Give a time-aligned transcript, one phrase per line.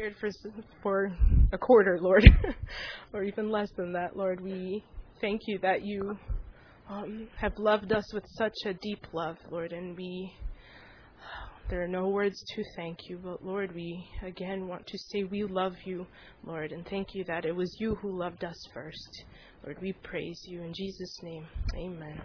[0.00, 0.30] cared for
[0.82, 1.12] for
[1.52, 2.24] a quarter, Lord,
[3.12, 4.40] or even less than that, Lord.
[4.40, 4.82] We
[5.20, 6.16] thank you that you
[6.88, 10.32] um, have loved us with such a deep love, Lord, and we.
[11.68, 15.44] There are no words to thank you, but Lord, we again want to say we
[15.44, 16.06] love you,
[16.44, 19.24] Lord, and thank you that it was you who loved us first.
[19.64, 21.46] Lord, we praise you in Jesus' name.
[21.76, 22.20] Amen.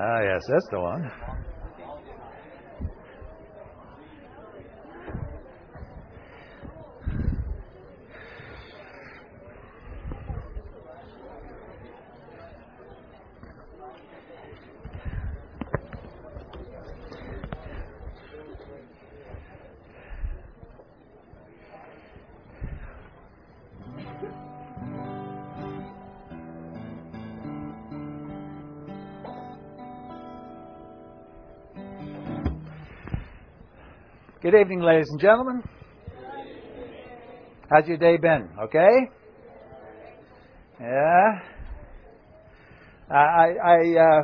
[0.00, 1.47] Ah, yes, that's the one.
[34.50, 35.62] Good evening, ladies and gentlemen.
[37.70, 38.48] How's your day been?
[38.62, 39.10] Okay?
[40.80, 41.40] Yeah.
[43.10, 43.14] I
[43.62, 44.22] I uh,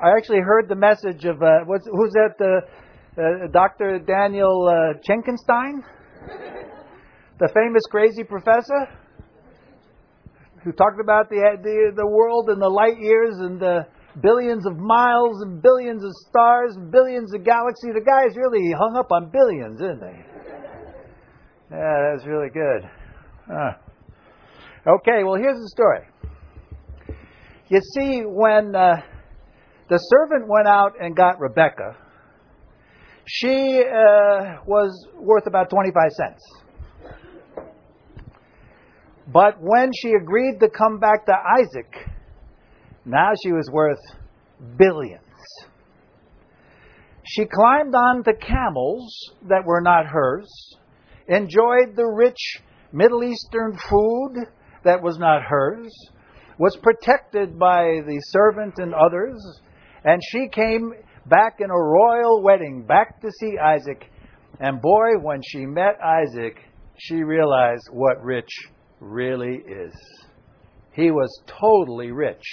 [0.00, 2.34] I actually heard the message of uh, what's, who's that?
[2.38, 3.98] Uh, uh, Dr.
[3.98, 5.82] Daniel uh, Schenkenstein,
[7.40, 8.86] the famous crazy professor,
[10.62, 13.88] who talked about the the the world and the light years and the
[14.20, 17.92] billions of miles and billions of stars and billions of galaxies.
[17.94, 20.22] The guy's really hung up on billions, isn't he?
[21.70, 22.88] Yeah, that's really good.
[24.86, 26.06] Okay, well, here's the story.
[27.68, 28.96] You see, when uh,
[29.88, 31.96] the servant went out and got Rebecca,
[33.26, 36.42] she uh, was worth about 25 cents.
[39.32, 42.13] But when she agreed to come back to Isaac,
[43.04, 43.98] now she was worth
[44.76, 45.20] billions.
[47.26, 49.14] She climbed on the camels
[49.48, 50.48] that were not hers,
[51.28, 52.60] enjoyed the rich
[52.92, 54.46] Middle Eastern food
[54.84, 55.90] that was not hers,
[56.58, 59.40] was protected by the servant and others,
[60.04, 60.92] and she came
[61.26, 64.04] back in a royal wedding, back to see Isaac.
[64.60, 66.58] And boy, when she met Isaac,
[66.98, 68.50] she realized what rich
[69.00, 69.94] really is.
[70.92, 72.44] He was totally rich.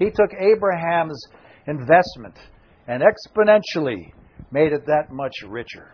[0.00, 1.22] He took Abraham's
[1.66, 2.34] investment
[2.88, 4.12] and exponentially
[4.50, 5.92] made it that much richer.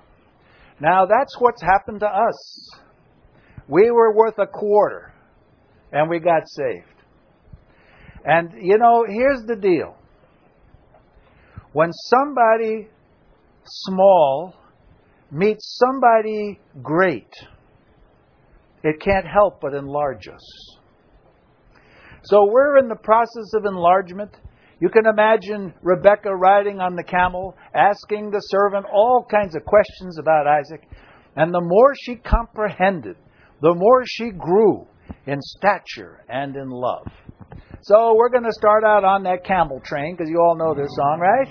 [0.80, 2.70] Now, that's what's happened to us.
[3.68, 5.12] We were worth a quarter,
[5.90, 7.02] and we got saved.
[8.24, 9.96] And, you know, here's the deal.
[11.72, 12.88] When somebody
[13.64, 14.54] small
[15.32, 17.32] meets somebody great,
[18.84, 20.78] it can't help but enlarge us.
[22.26, 24.37] So we're in the process of enlargement.
[24.81, 30.18] You can imagine Rebecca riding on the camel, asking the servant all kinds of questions
[30.18, 30.89] about Isaac.
[31.36, 33.16] And the more she comprehended,
[33.62, 34.89] the more she grew
[35.27, 37.06] in stature and in love.
[37.83, 40.91] So we're going to start out on that camel train because you all know this
[40.97, 41.48] song, right?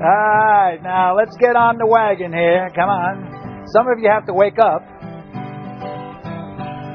[0.00, 2.70] All right, now let's get on the wagon here.
[2.76, 3.64] Come on.
[3.72, 4.97] Some of you have to wake up.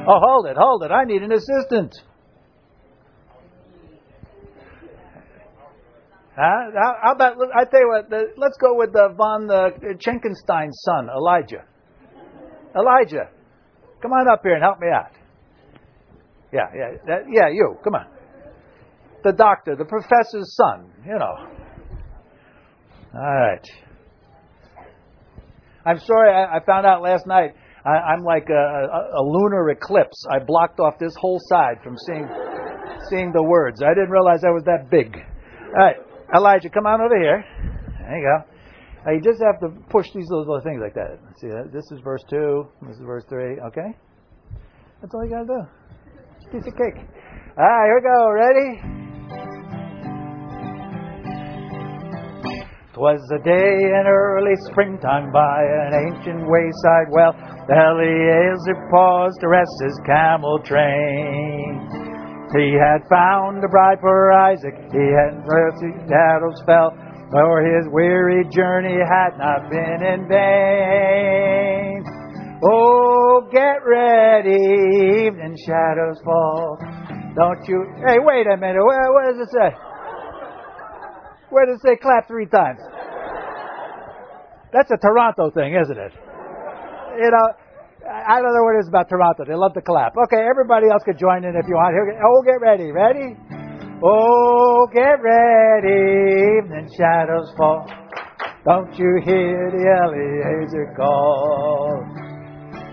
[0.05, 0.91] Oh, hold it, hold it.
[0.91, 1.95] I need an assistant.
[6.35, 6.71] Huh?
[7.03, 10.81] How, about, I tell you what, the, let's go with the von uh, the Schenkenstein's
[10.83, 11.63] son, Elijah.
[12.75, 13.29] Elijah,
[14.01, 15.11] come on up here and help me out.
[16.51, 18.07] Yeah, yeah, that, yeah, you, come on.
[19.23, 21.35] the doctor, the professor's son, you know.
[23.15, 23.65] All right.
[25.85, 27.53] I'm sorry, I, I found out last night
[27.85, 30.25] I, am like a, a, a, lunar eclipse.
[30.31, 32.27] I blocked off this whole side from seeing
[33.09, 33.83] seeing the words.
[33.83, 35.15] I didn't realize I was that big.
[35.15, 35.97] All right,
[36.33, 37.44] Elijah, come on over here.
[38.00, 38.53] There you go.
[39.06, 41.19] Now you just have to push these little things like that.
[41.41, 42.68] See, this is verse two.
[42.88, 43.59] This is verse three.
[43.59, 43.91] Okay,
[45.01, 45.62] that's all you gotta do.
[46.51, 47.03] Piece of cake.
[47.57, 48.31] All right, here we go.
[48.31, 49.02] Ready?
[52.93, 57.33] Twas a day in early springtime by an ancient wayside well.
[57.65, 61.89] Eliezer paused to rest his camel train.
[62.53, 66.93] He had found a bride for Isaac, he had mercy shadows fell,
[67.31, 72.05] for his weary journey had not been in vain.
[72.61, 76.77] Oh, get ready, evening shadows fall.
[77.33, 77.89] Don't you?
[78.05, 78.83] Hey, wait a minute.
[78.85, 79.92] What does it say?
[81.53, 82.81] Where does it say clap three times?
[84.73, 86.13] That's a Toronto thing, isn't it?
[87.21, 87.45] You know,
[88.09, 89.45] I don't know what it is about Toronto.
[89.45, 90.17] They love to clap.
[90.17, 91.94] Okay, everybody else could join in if you want.
[91.94, 92.91] Oh, get ready.
[92.91, 93.38] Ready?
[94.01, 96.57] Oh, get ready.
[96.57, 97.85] Evening shadows fall.
[98.65, 102.01] Don't you hear the Eliezer call?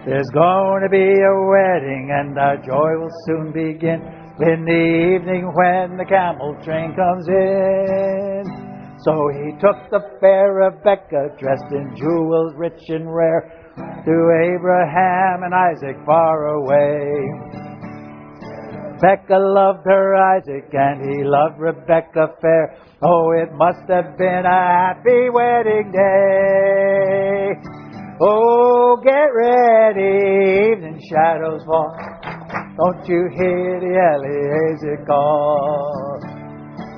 [0.05, 4.05] There's going to be a wedding and our joy will soon begin
[4.41, 8.50] in the evening when the camel train comes in.
[9.05, 13.49] So he took the fair Rebecca, dressed in jewels rich and rare,
[14.05, 14.15] to
[14.53, 17.81] Abraham and Isaac far away.
[19.01, 22.77] Rebecca loved her Isaac, and he loved Rebecca fair.
[23.03, 27.55] Oh, it must have been a happy wedding day.
[28.21, 31.97] Oh, get ready, evening shadows fall.
[32.77, 36.40] Don't you hear the Eliezer call?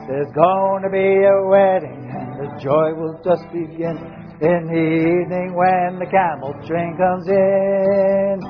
[0.09, 3.95] There's to be a wedding and the joy will just begin
[4.43, 4.87] in the
[5.23, 8.41] evening when the camel train comes in.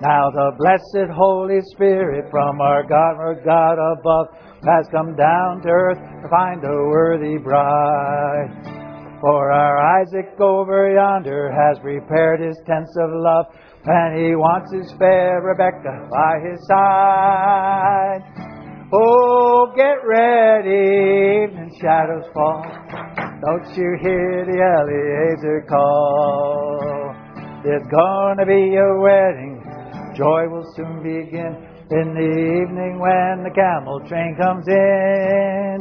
[0.00, 4.28] Now the blessed Holy Spirit from our God, our God above,
[4.64, 8.48] has come down to earth to find a worthy bride.
[9.20, 13.46] For our Isaac over yonder has prepared his tents of love
[13.84, 18.53] and he wants his fair Rebecca by his side.
[18.92, 22.62] Oh, get ready, evening shadows fall.
[23.40, 27.14] Don't you hear the Eliezer call?
[27.64, 29.64] There's gonna be a wedding,
[30.14, 31.56] joy will soon begin
[31.90, 32.28] in the
[32.60, 35.78] evening when the camel train comes in.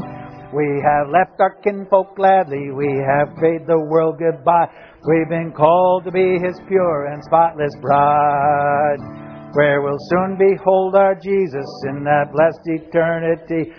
[0.55, 4.69] We have left our kinfolk gladly, we have bade the world goodbye.
[5.05, 8.99] We've been called to be His pure and spotless bride,
[9.53, 13.71] where we'll soon behold our Jesus in that blessed eternity.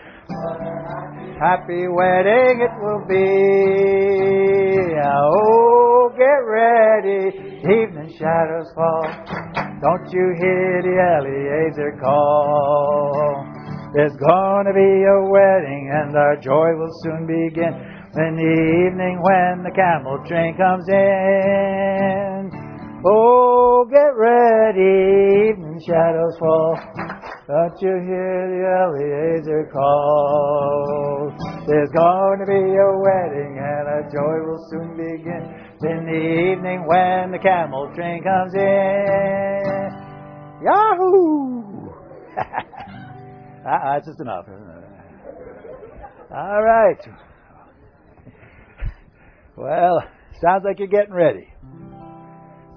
[1.41, 4.95] Happy wedding it will be.
[5.03, 9.03] Oh, get ready, evening shadows fall.
[9.83, 13.45] Don't you hear the Eliezer call?
[13.95, 17.75] There's gonna be a wedding and our joy will soon begin
[18.17, 22.34] in the evening when the camel train comes in.
[23.07, 26.75] Oh, get ready, evening shadows fall.
[27.47, 31.29] Don't you hear the Eliezer call?
[31.67, 35.45] There's going to be a wedding and a joy will soon begin.
[35.83, 36.17] In the
[36.53, 39.91] evening when the camel train comes in.
[40.65, 41.91] Yahoo!
[42.39, 44.47] uh, that's just enough.
[46.35, 47.07] All right.
[49.57, 50.03] Well,
[50.41, 51.54] sounds like you're getting ready.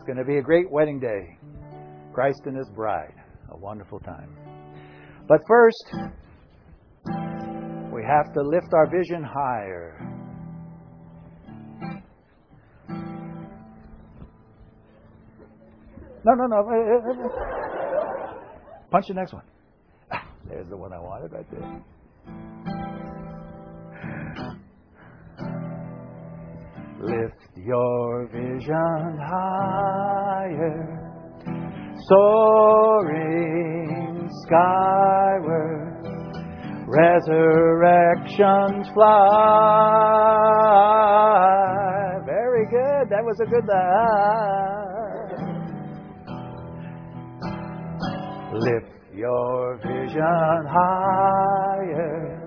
[0.08, 1.38] Going to be a great wedding day.
[2.14, 3.14] Christ and his bride.
[3.52, 4.30] A wonderful time.
[5.28, 5.84] But first,
[7.94, 10.00] we have to lift our vision higher.
[16.24, 16.64] No, no, no.
[18.92, 19.44] Punch the next one.
[20.48, 21.84] There's the one I wanted right there.
[27.00, 31.00] Lift your vision higher,
[32.10, 36.08] soaring skyward,
[36.88, 39.14] resurrections fly.
[42.26, 43.10] Very good.
[43.12, 43.70] That was a good.
[43.70, 43.76] Uh,
[48.58, 52.42] lift your vision higher,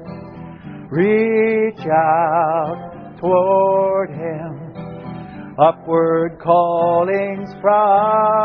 [0.91, 2.90] reach out
[3.21, 4.75] toward Him,
[5.59, 8.41] upward callings bright.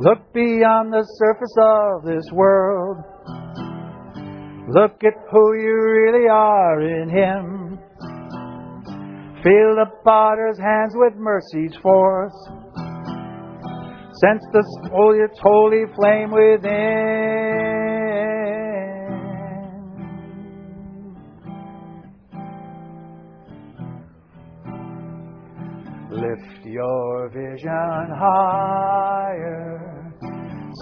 [0.00, 2.98] Look beyond the surface of this world.
[4.68, 7.80] Look at who you really are in Him.
[9.42, 12.32] Feel the potter's hands with mercy's force.
[14.20, 17.78] Sense the holy, holy flame within.
[26.10, 29.78] Lift your vision higher,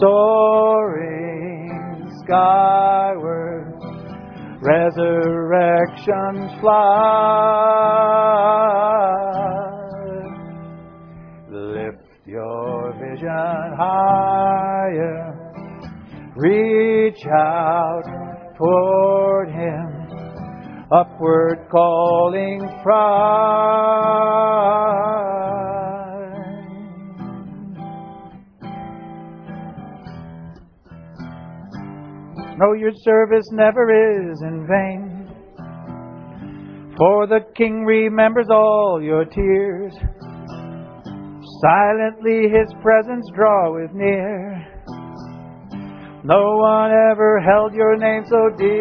[0.00, 1.68] soaring
[2.24, 3.74] skyward,
[4.62, 7.96] resurrection's fly.
[13.16, 15.32] Vision higher,
[16.36, 18.02] reach out
[18.56, 20.08] toward Him
[20.92, 22.96] upward calling pride.
[32.58, 35.22] No, your service never is in vain.
[36.96, 39.92] For the King remembers all your tears.
[41.66, 44.64] Silently his presence draweth near.
[46.22, 48.76] No one ever held your name so dear.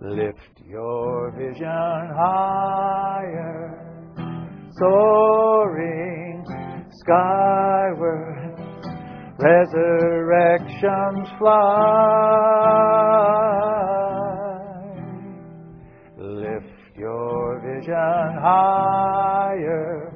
[0.00, 1.66] Lift your vision
[2.14, 3.80] higher,
[4.78, 6.44] soaring
[7.00, 8.60] skyward
[9.40, 12.82] resurrection's fly.
[17.82, 20.12] Vision higher,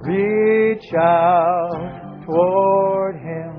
[0.00, 3.54] reach out toward Him,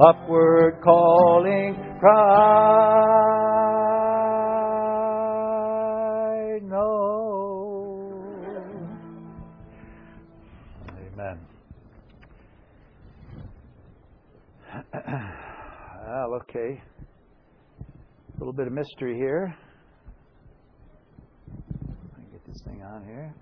[0.00, 2.44] upward calling cry.
[6.62, 6.90] No.
[10.90, 11.38] Amen.
[16.06, 16.82] well, okay.
[18.28, 19.56] A little bit of mystery here.
[21.48, 23.34] Let me get this thing on here.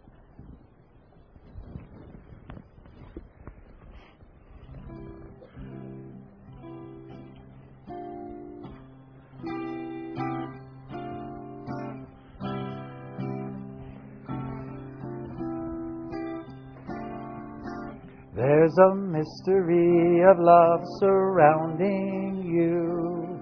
[18.34, 23.38] There's a mystery of love surrounding you,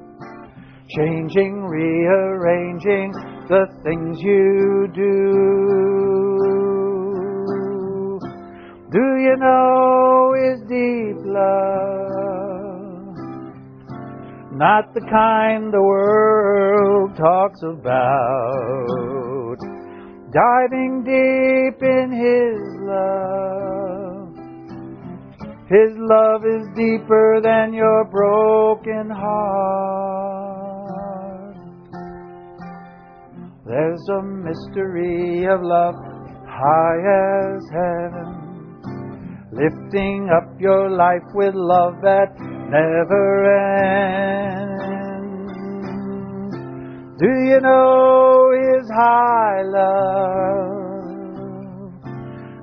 [0.89, 5.11] changing, rearranging the things you do.
[8.93, 12.31] Do you know is deep love?
[14.53, 17.97] Not the kind the world talks about.
[20.33, 24.31] Diving deep in His love.
[25.67, 30.30] His love is deeper than your broken heart.
[33.71, 35.95] There's a mystery of love
[36.45, 38.29] high as heaven,
[39.53, 42.35] lifting up your life with love that
[42.69, 43.47] never
[44.27, 44.91] ends.
[47.21, 50.81] Do you know His high love?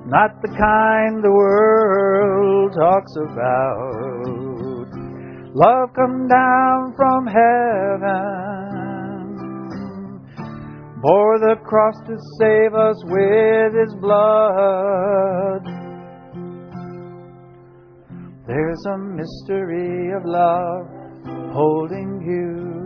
[0.08, 4.88] not the kind the world talks about.
[5.54, 8.47] Love come down from heaven,
[11.00, 15.62] bore the cross to save us with his blood.
[18.46, 20.88] There's a mystery of love
[21.52, 22.78] holding you.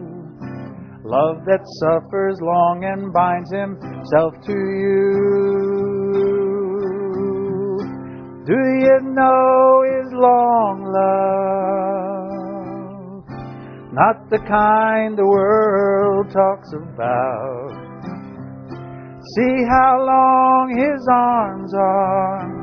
[1.04, 5.52] Love that suffers long and binds himself to you.
[8.44, 11.32] Do you know his long love?
[13.92, 17.91] Not the kind the world talks about.
[19.22, 22.62] See how long his arms are.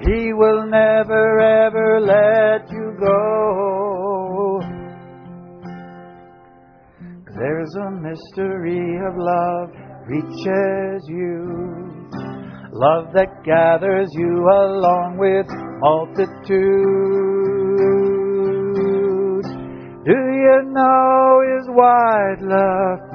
[0.00, 4.60] He will never ever let you go.
[7.36, 9.70] There's a mystery of love
[10.06, 12.04] reaches you
[12.74, 15.46] love that gathers you along with
[15.80, 16.54] multitudes.
[20.04, 23.13] Do you know his wide love?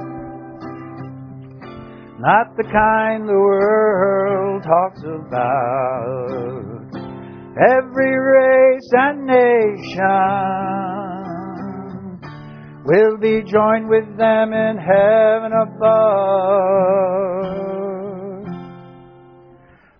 [2.20, 6.28] Not the kind the world talks about.
[7.56, 10.04] Every race and nation
[12.84, 16.50] will be joined with them in heaven above.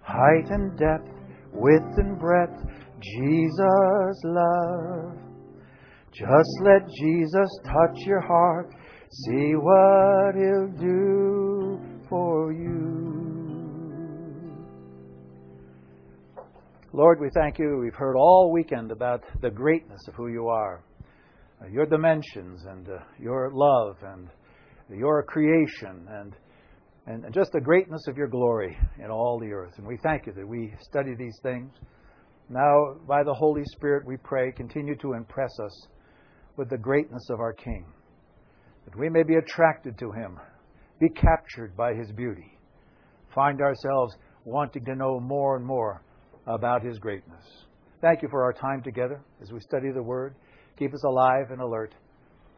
[0.02, 1.08] height and depth,
[1.54, 2.62] width and breadth,
[3.00, 5.16] Jesus' love.
[6.12, 8.74] Just let Jesus touch your heart,
[9.10, 11.49] see what He'll do
[12.10, 13.00] for you.
[16.92, 17.78] Lord, we thank you.
[17.80, 20.82] We've heard all weekend about the greatness of who you are,
[21.62, 24.28] uh, your dimensions, and uh, your love, and
[24.90, 26.34] your creation, and,
[27.06, 29.74] and just the greatness of your glory in all the earth.
[29.78, 31.72] And we thank you that we study these things.
[32.48, 35.86] Now, by the Holy Spirit, we pray, continue to impress us
[36.56, 37.86] with the greatness of our King,
[38.84, 40.40] that we may be attracted to him,
[41.00, 42.58] be captured by his beauty,
[43.34, 44.14] find ourselves
[44.44, 46.02] wanting to know more and more
[46.46, 47.44] about his greatness.
[48.00, 50.34] Thank you for our time together as we study the Word.
[50.78, 51.94] Keep us alive and alert.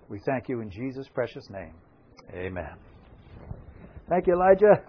[0.09, 1.75] We thank you in Jesus' precious name.
[2.35, 2.75] Amen.
[4.09, 4.83] Thank you, Elijah.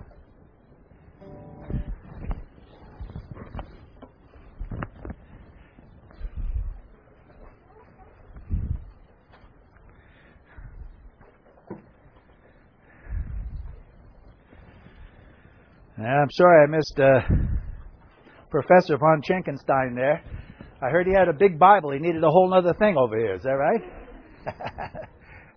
[16.06, 17.22] I'm sorry I missed uh,
[18.50, 20.24] Professor von Schenkenstein there.
[20.82, 21.92] I heard he had a big Bible.
[21.92, 23.36] He needed a whole other thing over here.
[23.36, 23.82] Is that right?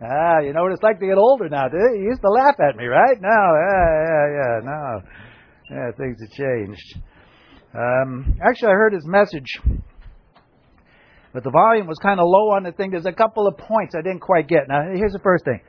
[0.02, 1.68] ah, you know what it's like to get older now.
[1.68, 3.20] He used to laugh at me, right?
[3.20, 5.02] No, yeah, yeah, yeah, no.
[5.70, 6.98] Yeah, things have changed.
[7.74, 9.58] Um, actually, I heard his message,
[11.32, 12.92] but the volume was kind of low on the thing.
[12.92, 14.68] There's a couple of points I didn't quite get.
[14.68, 15.60] Now, here's the first thing.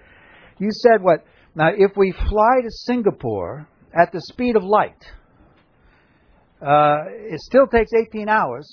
[0.60, 1.25] You said what?
[1.55, 5.03] Now, if we fly to Singapore at the speed of light,
[6.62, 8.67] uh, it still takes 18 hours,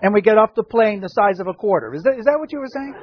[0.00, 1.94] and, we get off the plane the size of a quarter.
[1.94, 2.94] Is that, is that what you were saying?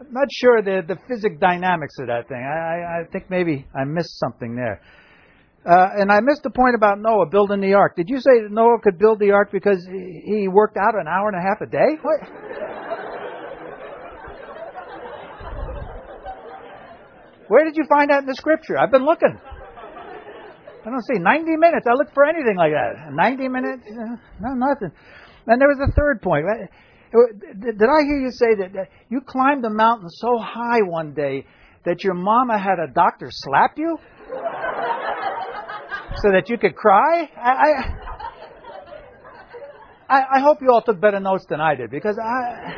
[0.00, 2.42] I'm not sure the, the physic dynamics of that thing.
[2.42, 4.82] I, I, I think maybe I missed something there.
[5.64, 7.94] Uh, and I missed the point about Noah building the ark.
[7.94, 11.36] Did you say Noah could build the ark because he worked out an hour and
[11.36, 12.00] a half a day?
[12.02, 12.20] What?
[17.50, 18.78] Where did you find that in the scripture?
[18.78, 19.36] I've been looking.
[20.86, 21.84] I don't see 90 minutes.
[21.90, 23.12] I look for anything like that.
[23.12, 23.82] 90 minutes?
[23.90, 24.92] Uh, no, nothing.
[25.48, 26.46] And there was a third point.
[27.10, 31.44] Did I hear you say that you climbed a mountain so high one day
[31.84, 33.98] that your mama had a doctor slap you?
[36.22, 37.28] so that you could cry?
[37.36, 37.72] I,
[40.08, 42.76] I, I hope you all took better notes than I did because I,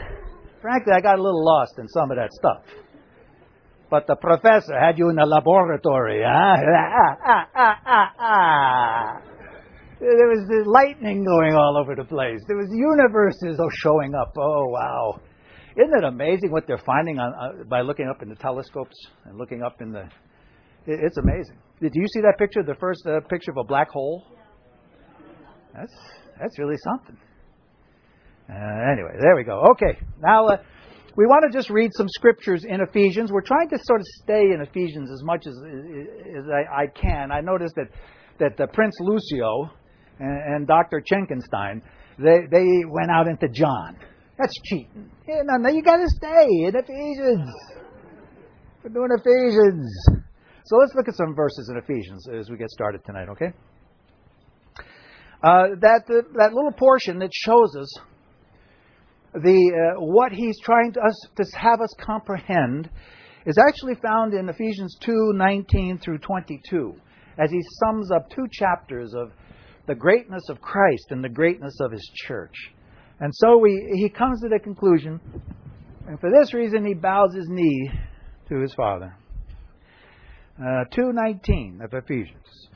[0.63, 2.82] frankly, I got a little lost in some of that stuff
[3.93, 6.23] but the professor had you in the laboratory.
[6.25, 6.57] Huh?
[10.01, 12.41] there was the lightning going all over the place.
[12.49, 14.33] There was universes showing up.
[14.39, 15.21] Oh wow!
[15.77, 19.37] Isn't it amazing what they're finding on, uh, by looking up in the telescopes and
[19.37, 20.05] looking up in the?
[20.87, 21.59] It, it's amazing.
[21.83, 22.63] Did you see that picture?
[22.63, 24.25] The first uh, picture of a black hole.
[25.75, 25.93] That's
[26.41, 27.19] that's really something.
[28.49, 28.55] Uh,
[28.91, 29.65] anyway, there we go.
[29.73, 30.57] Okay, now uh,
[31.17, 33.31] we want to just read some scriptures in Ephesians.
[33.31, 37.31] We're trying to sort of stay in Ephesians as much as, as I, I can.
[37.31, 37.89] I noticed that,
[38.39, 39.71] that the Prince Lucio
[40.19, 41.03] and, and Dr.
[41.05, 41.83] Schenkenstein,
[42.19, 43.99] they, they went out into John.
[44.39, 45.11] That's cheating.
[45.29, 47.51] No, no, you got to stay in Ephesians.
[48.83, 49.91] We're doing Ephesians.
[50.65, 53.53] So let's look at some verses in Ephesians as we get started tonight, okay?
[55.43, 57.99] Uh, that, that little portion that shows us
[59.35, 62.91] the, uh, what he's trying to, us, to have us comprehend
[63.47, 66.95] is actually found in Ephesians 2 19 through 22,
[67.39, 69.33] as he sums up two chapters of
[69.87, 72.55] the greatness of Christ and the greatness of his church.
[73.21, 75.21] And so we, he comes to the conclusion,
[76.07, 77.91] and for this reason he bows his knee
[78.49, 79.17] to his Father.
[80.59, 82.69] Uh, 2.19 of Ephesians.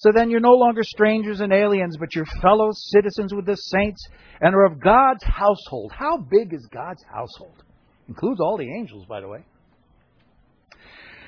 [0.00, 4.02] So then you're no longer strangers and aliens, but you're fellow citizens with the saints
[4.40, 5.92] and are of God's household.
[5.94, 7.62] How big is God's household?
[8.08, 9.44] Includes all the angels, by the way.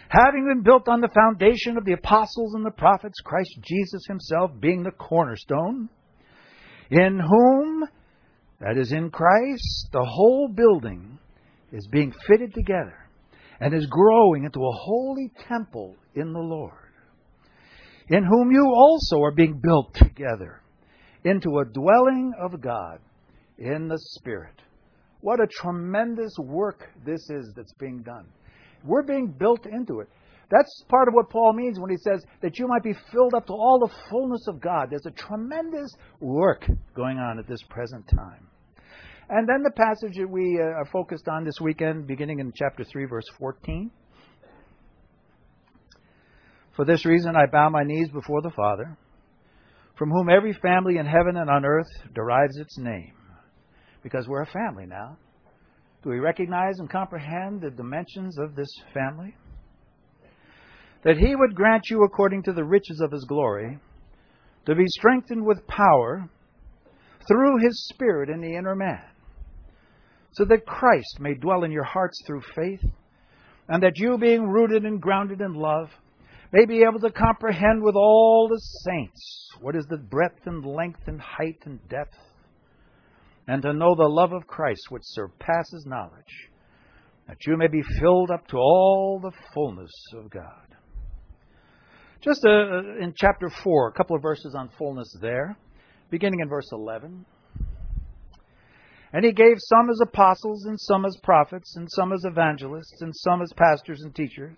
[0.09, 4.51] Having been built on the foundation of the apostles and the prophets, Christ Jesus himself
[4.59, 5.91] being the cornerstone,
[6.91, 7.85] in whom,
[8.59, 11.19] that is in Christ, the whole building
[11.73, 13.07] is being fitted together
[13.61, 16.82] and is growing into a holy temple in the Lord
[18.09, 20.61] in whom you also are being built together
[21.25, 22.99] into a dwelling of God
[23.59, 24.61] in the Spirit.
[25.21, 28.27] What a tremendous work this is that's being done.
[28.85, 30.09] We're being built into it.
[30.51, 33.47] That's part of what Paul means when he says that you might be filled up
[33.47, 34.89] to all the fullness of God.
[34.91, 38.49] There's a tremendous work going on at this present time.
[39.31, 42.85] And then the passage that we uh, are focused on this weekend, beginning in chapter
[42.85, 43.91] 3, verse 14.
[46.77, 48.97] For this reason I bow my knees before the Father,
[49.99, 53.13] from whom every family in heaven and on earth derives its name.
[54.03, 55.19] Because we're a family now.
[56.03, 59.37] Do we recognize and comprehend the dimensions of this family?
[61.05, 63.79] That he would grant you, according to the riches of his glory,
[64.67, 66.29] to be strengthened with power
[67.29, 69.03] through his Spirit in the inner man,
[70.33, 72.83] so that Christ may dwell in your hearts through faith,
[73.69, 75.91] and that you, being rooted and grounded in love,
[76.53, 81.01] may be able to comprehend with all the saints what is the breadth and length
[81.07, 82.17] and height and depth,
[83.49, 86.51] and to know the love of Christ which surpasses knowledge,
[87.27, 90.77] that you may be filled up to all the fullness of God.
[92.21, 95.57] Just uh, uh in chapter 4, a couple of verses on fullness there,
[96.11, 97.25] beginning in verse 11.
[99.15, 103.13] And he gave some as apostles, and some as prophets, and some as evangelists, and
[103.15, 104.57] some as pastors and teachers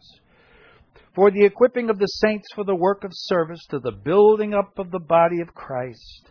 [1.14, 4.78] for the equipping of the saints for the work of service to the building up
[4.78, 6.30] of the body of Christ,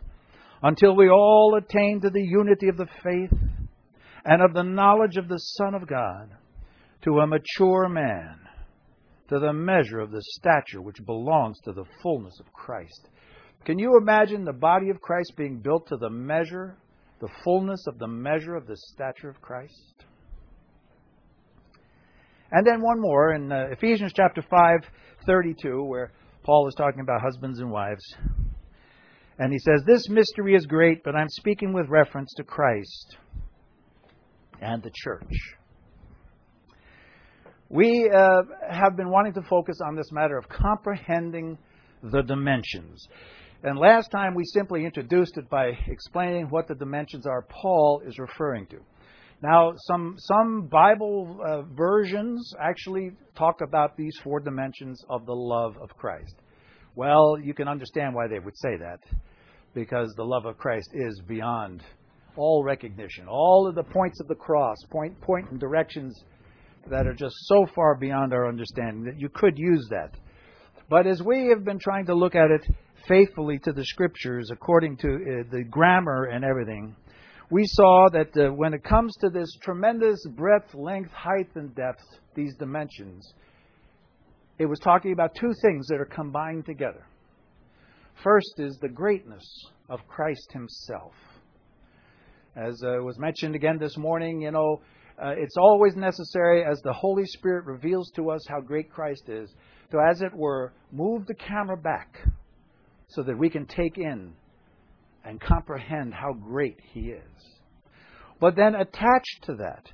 [0.61, 3.37] until we all attain to the unity of the faith
[4.25, 6.31] and of the knowledge of the Son of God,
[7.03, 8.39] to a mature man,
[9.29, 13.09] to the measure of the stature which belongs to the fullness of Christ.
[13.65, 16.77] Can you imagine the body of Christ being built to the measure,
[17.19, 20.05] the fullness of the measure of the stature of Christ?
[22.53, 24.79] And then one more in uh, Ephesians chapter 5,
[25.25, 26.11] 32, where
[26.43, 28.03] Paul is talking about husbands and wives.
[29.39, 33.17] And he says, This mystery is great, but I'm speaking with reference to Christ
[34.61, 35.33] and the church.
[37.69, 41.57] We uh, have been wanting to focus on this matter of comprehending
[42.03, 43.07] the dimensions.
[43.63, 48.19] And last time we simply introduced it by explaining what the dimensions are Paul is
[48.19, 48.77] referring to.
[49.43, 55.75] Now, some, some Bible uh, versions actually talk about these four dimensions of the love
[55.81, 56.35] of Christ.
[56.95, 59.01] Well, you can understand why they would say that,
[59.73, 61.83] because the love of Christ is beyond
[62.37, 63.27] all recognition.
[63.27, 66.17] All of the points of the cross point, point in directions
[66.89, 70.11] that are just so far beyond our understanding that you could use that.
[70.89, 72.65] But as we have been trying to look at it
[73.09, 76.95] faithfully to the scriptures, according to uh, the grammar and everything,
[77.49, 82.03] we saw that uh, when it comes to this tremendous breadth, length, height, and depth,
[82.35, 83.33] these dimensions,
[84.57, 87.05] it was talking about two things that are combined together.
[88.23, 89.43] First is the greatness
[89.89, 91.13] of Christ Himself.
[92.55, 94.81] As uh, was mentioned again this morning, you know,
[95.21, 99.53] uh, it's always necessary as the Holy Spirit reveals to us how great Christ is,
[99.91, 102.17] to, as it were, move the camera back
[103.09, 104.33] so that we can take in
[105.25, 107.59] and comprehend how great He is.
[108.39, 109.89] But then attached to that,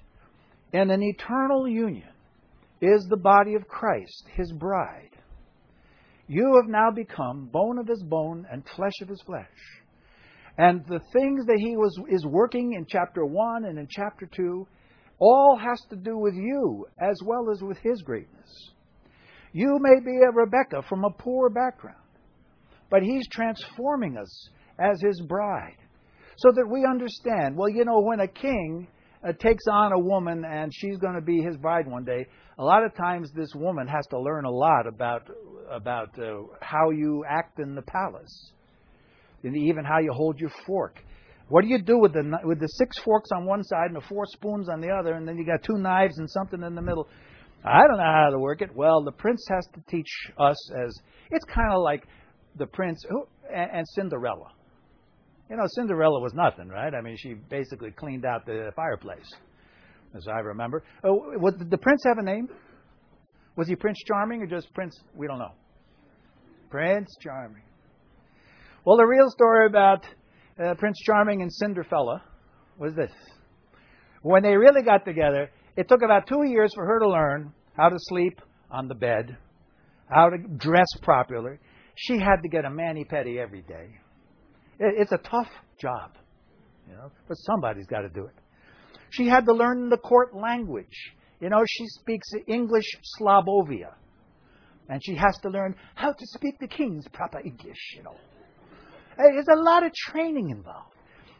[0.73, 2.09] in an eternal union,
[2.81, 5.11] is the body of Christ, His bride.
[6.27, 9.47] You have now become bone of His bone and flesh of His flesh.
[10.57, 14.67] And the things that He was, is working in chapter 1 and in chapter 2
[15.19, 18.71] all has to do with you as well as with His greatness.
[19.51, 21.97] You may be a Rebecca from a poor background,
[22.89, 25.77] but He's transforming us as his bride.
[26.37, 28.87] So that we understand, well, you know, when a king
[29.27, 32.25] uh, takes on a woman and she's going to be his bride one day,
[32.57, 35.29] a lot of times this woman has to learn a lot about
[35.69, 38.51] about uh, how you act in the palace,
[39.43, 40.99] and even how you hold your fork.
[41.49, 44.07] What do you do with the with the six forks on one side and the
[44.07, 46.81] four spoons on the other, and then you got two knives and something in the
[46.81, 47.07] middle?
[47.63, 48.73] I don't know how to work it.
[48.73, 50.95] Well, the prince has to teach us as
[51.31, 52.03] it's kind of like
[52.55, 53.03] the prince
[53.53, 54.51] and, and Cinderella.
[55.49, 56.93] You know, Cinderella was nothing, right?
[56.93, 59.27] I mean, she basically cleaned out the fireplace,
[60.15, 60.83] as I remember.
[61.03, 62.49] Oh, did the prince have a name?
[63.55, 64.97] Was he Prince Charming or just Prince?
[65.15, 65.53] We don't know.
[66.69, 67.63] Prince Charming.
[68.85, 70.05] Well, the real story about
[70.63, 72.23] uh, Prince Charming and Cinderella
[72.77, 73.11] was this.
[74.21, 77.89] When they really got together, it took about two years for her to learn how
[77.89, 79.35] to sleep on the bed,
[80.09, 81.57] how to dress properly.
[81.95, 83.99] She had to get a mani pedi every day.
[84.79, 86.11] It's a tough job,
[86.87, 88.35] you know, but somebody's got to do it.
[89.09, 91.13] She had to learn the court language.
[91.41, 92.85] You know, she speaks English
[93.19, 93.93] Slavovia.
[94.87, 98.15] And she has to learn how to speak the king's proper English, you know.
[99.19, 100.95] Eh, there's a lot of training involved.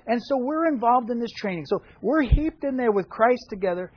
[0.05, 1.65] And so we're involved in this training.
[1.65, 3.91] So we're heaped in there with Christ together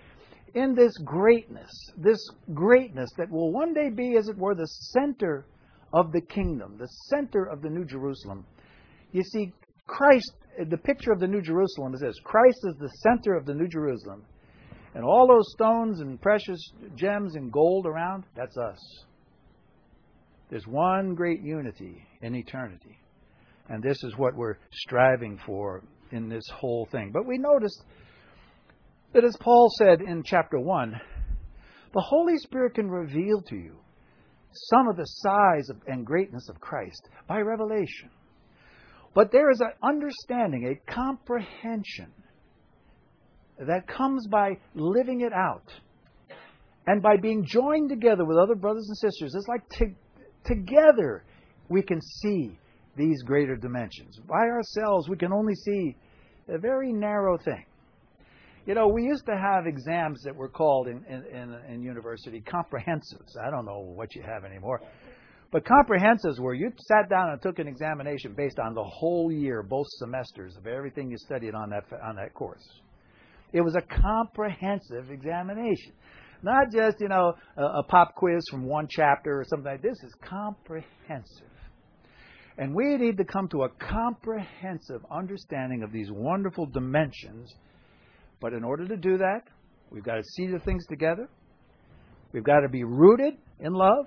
[0.55, 2.19] in this greatness, this
[2.53, 5.47] greatness that will one day be, as it were, the center
[5.93, 8.45] of the kingdom, the center of the New Jerusalem.
[9.13, 9.53] You see,
[9.87, 10.33] Christ,
[10.69, 13.69] the picture of the New Jerusalem is this Christ is the center of the New
[13.69, 14.25] Jerusalem.
[14.95, 16.61] And all those stones and precious
[16.97, 18.79] gems and gold around, that's us.
[20.51, 22.99] There's one great unity in eternity.
[23.71, 27.11] And this is what we're striving for in this whole thing.
[27.11, 27.83] But we noticed
[29.15, 31.01] that as Paul said in chapter 1,
[31.95, 33.77] the Holy Spirit can reveal to you
[34.53, 38.11] some of the size and greatness of Christ by revelation.
[39.15, 42.13] But there is an understanding, a comprehension
[43.59, 45.71] that comes by living it out
[46.87, 49.35] and by being joined together with other brothers and sisters.
[49.35, 49.87] It's like to,
[50.45, 51.25] together
[51.69, 52.59] we can see
[52.97, 54.19] these greater dimensions.
[54.27, 55.97] By ourselves, we can only see
[56.49, 57.65] a very narrow thing.
[58.67, 62.41] You know, we used to have exams that were called in, in, in, in university
[62.41, 63.37] comprehensives.
[63.45, 64.81] I don't know what you have anymore.
[65.53, 69.63] But comprehensives were you sat down and took an examination based on the whole year,
[69.63, 72.67] both semesters of everything you studied on that on that course.
[73.53, 75.93] It was a comprehensive examination,
[76.43, 80.03] not just you know a, a pop quiz from one chapter or something like this.
[80.03, 81.53] Is comprehensive,
[82.59, 87.55] and we need to come to a comprehensive understanding of these wonderful dimensions
[88.43, 89.43] but in order to do that,
[89.91, 91.29] we've got to see the things together.
[92.33, 94.07] We've got to be rooted in love.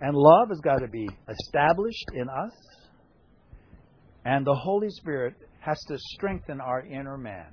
[0.00, 2.52] And love has got to be established in us.
[4.24, 7.46] And the Holy Spirit has to strengthen our inner man.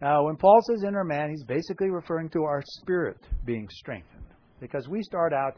[0.00, 4.24] Now, when Paul says inner man, he's basically referring to our spirit being strengthened.
[4.60, 5.56] Because we start out,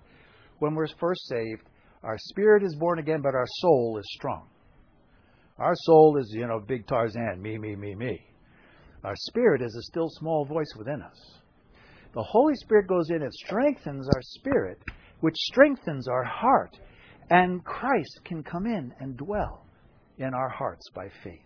[0.58, 1.62] when we're first saved,
[2.02, 4.48] our spirit is born again, but our soul is strong.
[5.58, 8.24] Our soul is, you know, big Tarzan, me, me, me, me.
[9.02, 11.38] Our spirit is a still small voice within us.
[12.14, 14.78] The Holy Spirit goes in and strengthens our spirit,
[15.20, 16.78] which strengthens our heart,
[17.30, 19.66] and Christ can come in and dwell
[20.18, 21.40] in our hearts by faith.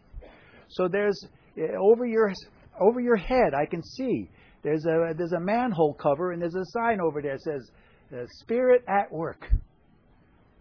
[0.68, 1.18] So there's
[1.58, 2.32] eh, over your
[2.80, 4.30] over your head, I can see
[4.62, 7.70] there's a there's a manhole cover and there's a sign over there that says
[8.11, 9.46] the Spirit at work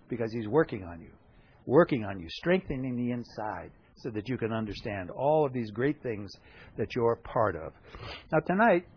[0.10, 1.12] because He's working on you,
[1.66, 6.02] working on you, strengthening the inside so that you can understand all of these great
[6.02, 6.32] things
[6.78, 7.74] that you're part of.
[8.32, 8.88] Now, tonight,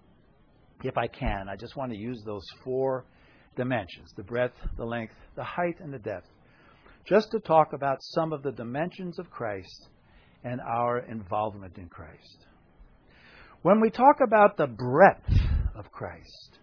[0.83, 3.05] if I can, I just want to use those four
[3.57, 6.29] dimensions the breadth, the length, the height, and the depth
[7.05, 9.89] just to talk about some of the dimensions of Christ
[10.43, 12.47] and our involvement in Christ.
[13.63, 15.41] When we talk about the breadth
[15.75, 16.59] of Christ,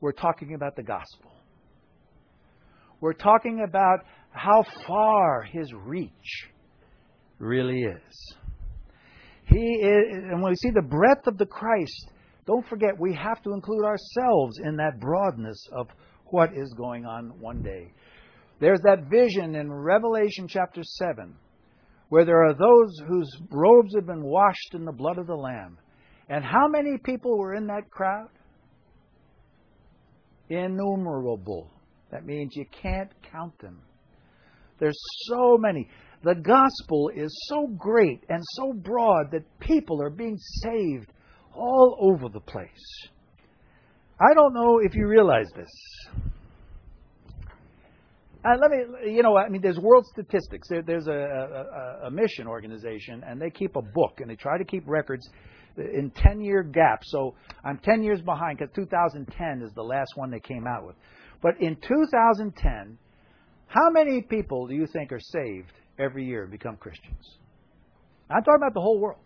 [0.00, 1.32] we're talking about the gospel.
[3.00, 6.48] We're talking about how far his reach
[7.38, 8.34] really is.
[9.46, 12.10] He is, and when we see the breadth of the Christ,
[12.46, 15.88] don't forget we have to include ourselves in that broadness of
[16.26, 17.92] what is going on one day.
[18.60, 21.34] There's that vision in Revelation chapter 7
[22.10, 25.78] where there are those whose robes have been washed in the blood of the Lamb.
[26.28, 28.28] And how many people were in that crowd?
[30.48, 31.70] Innumerable.
[32.10, 33.80] That means you can't count them.
[34.80, 34.98] There's
[35.28, 35.88] so many.
[36.24, 41.12] The gospel is so great and so broad that people are being saved
[41.54, 43.08] all over the place.
[44.20, 45.70] I don't know if you realize this.
[48.42, 50.68] Uh, let me, you know, I mean, there's world statistics.
[50.68, 54.56] There, there's a, a, a, mission organization, and they keep a book, and they try
[54.56, 55.28] to keep records
[55.76, 57.10] in 10 year gaps.
[57.10, 57.34] So
[57.64, 60.96] I'm 10 years behind because 2010 is the last one they came out with.
[61.42, 62.98] But in 2010,
[63.66, 67.38] how many people do you think are saved every year and become Christians?
[68.30, 69.20] I'm talking about the whole world.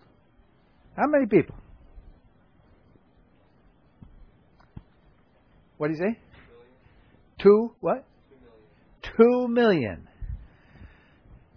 [0.97, 1.57] How many people?
[5.77, 6.19] What do you say?
[7.39, 8.05] Two what?
[9.03, 9.49] Two million.
[9.49, 10.09] Two million.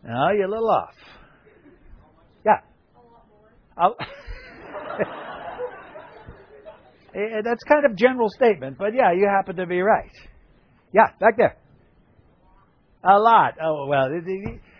[0.04, 0.96] Now you're a little off.
[2.46, 2.62] Yeah.
[7.16, 10.12] Eh, that's kind of general statement, but yeah, you happen to be right.
[10.94, 11.58] Yeah, back there.
[13.04, 13.56] A lot.
[13.60, 14.10] Oh well,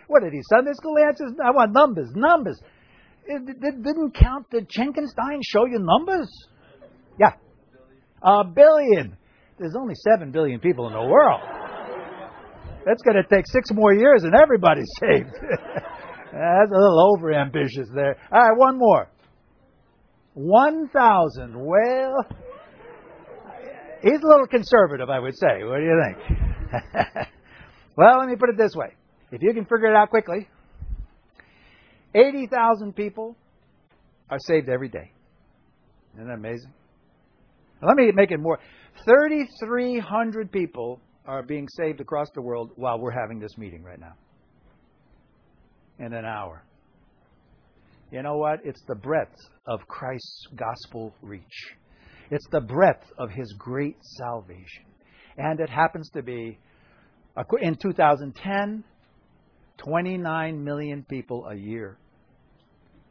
[0.06, 1.32] what are these Sunday school answers?
[1.44, 2.60] I want numbers, numbers.
[3.26, 6.30] It, it didn't count the Jenkins-Stein show you numbers?
[7.18, 7.32] Yeah,
[8.22, 9.16] a billion.
[9.58, 11.40] There's only seven billion people in the world.
[12.86, 15.34] That's going to take six more years and everybody's saved.
[15.40, 18.16] That's a little over ambitious there.
[18.30, 19.08] All right, one more.
[20.34, 21.54] 1,000.
[21.58, 22.26] Well,
[24.02, 25.64] he's a little conservative, I would say.
[25.64, 26.38] What do you think?
[27.96, 28.94] well, let me put it this way.
[29.32, 30.48] If you can figure it out quickly,
[32.14, 33.36] 80,000 people
[34.30, 35.10] are saved every day.
[36.14, 36.72] Isn't that amazing?
[37.82, 38.58] Let me make it more.
[39.04, 44.14] 3,300 people are being saved across the world while we're having this meeting right now.
[45.98, 46.64] In an hour.
[48.10, 48.60] You know what?
[48.64, 51.42] It's the breadth of Christ's gospel reach.
[52.30, 54.84] It's the breadth of his great salvation.
[55.36, 56.58] And it happens to be
[57.60, 58.84] in 2010,
[59.76, 61.98] 29 million people a year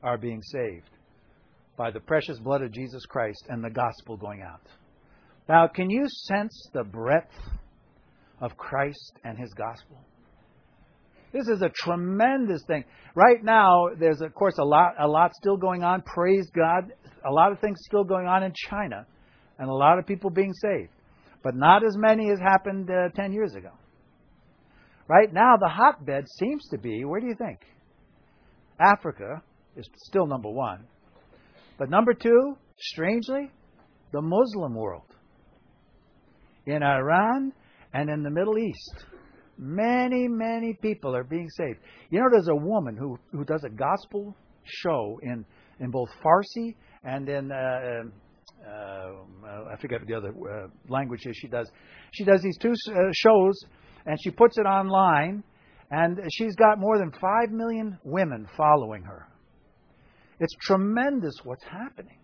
[0.03, 0.89] are being saved
[1.77, 4.61] by the precious blood of Jesus Christ and the gospel going out.
[5.49, 7.31] Now, can you sense the breadth
[8.41, 9.97] of Christ and his gospel?
[11.31, 12.83] This is a tremendous thing.
[13.15, 16.01] Right now, there's of course a lot, a lot still going on.
[16.01, 16.91] Praise God,
[17.27, 19.05] a lot of things still going on in China,
[19.57, 20.91] and a lot of people being saved,
[21.43, 23.71] but not as many as happened uh, ten years ago.
[25.07, 27.59] Right now, the hotbed seems to be where do you think?
[28.79, 29.41] Africa
[29.75, 30.85] is still number one,
[31.77, 33.51] but number two, strangely,
[34.11, 35.16] the Muslim world
[36.67, 37.53] in Iran
[37.93, 39.05] and in the Middle East.
[39.57, 41.79] Many, many people are being saved.
[42.11, 45.43] You know, there's a woman who, who does a gospel show in,
[45.79, 48.03] in both Farsi and in, uh,
[48.69, 51.71] uh, I forget the other uh, languages she does.
[52.11, 53.59] She does these two uh, shows
[54.05, 55.43] and she puts it online,
[55.91, 59.27] and she's got more than 5 million women following her.
[60.39, 62.19] It's tremendous what's happening.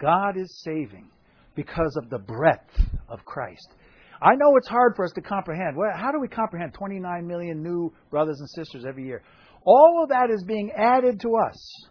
[0.00, 1.10] God is saving
[1.54, 3.74] because of the breadth of Christ.
[4.22, 5.76] I know it's hard for us to comprehend.
[5.76, 9.22] Well, how do we comprehend 29 million new brothers and sisters every year?
[9.64, 11.88] All of that is being added to us.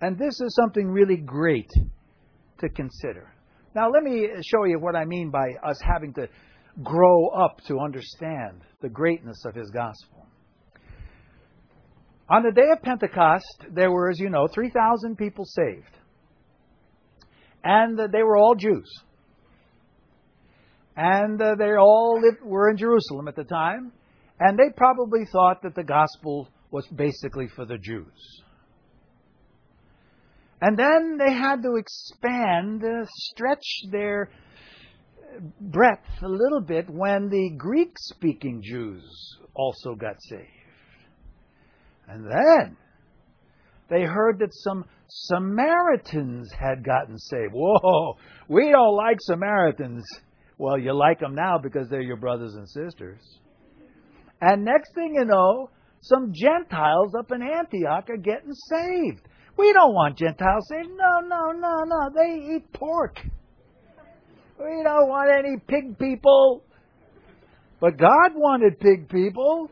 [0.00, 1.70] And this is something really great
[2.58, 3.32] to consider.
[3.74, 6.28] Now, let me show you what I mean by us having to
[6.82, 10.26] grow up to understand the greatness of His gospel.
[12.28, 15.98] On the day of Pentecost, there were, as you know, 3,000 people saved.
[17.64, 18.88] And they were all Jews
[20.96, 23.92] and uh, they all lived, were in Jerusalem at the time,
[24.38, 28.42] and they probably thought that the gospel was basically for the Jews.
[30.60, 34.30] And then they had to expand, uh, stretch their
[35.60, 39.02] breadth a little bit when the Greek speaking Jews
[39.54, 40.46] also got saved.
[42.06, 42.76] And then
[43.92, 47.52] they heard that some Samaritans had gotten saved.
[47.52, 48.16] Whoa,
[48.48, 50.02] we don't like Samaritans.
[50.56, 53.20] Well, you like them now because they're your brothers and sisters.
[54.40, 55.68] And next thing you know,
[56.00, 59.28] some Gentiles up in Antioch are getting saved.
[59.58, 60.88] We don't want Gentiles saved.
[60.88, 62.10] No, no, no, no.
[62.16, 63.20] They eat pork.
[64.58, 66.64] We don't want any pig people.
[67.78, 69.70] But God wanted pig people.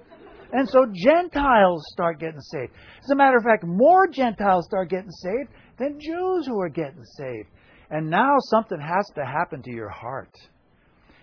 [0.52, 2.72] And so Gentiles start getting saved.
[3.02, 7.04] As a matter of fact, more Gentiles start getting saved than Jews who are getting
[7.16, 7.48] saved.
[7.90, 10.34] And now something has to happen to your heart.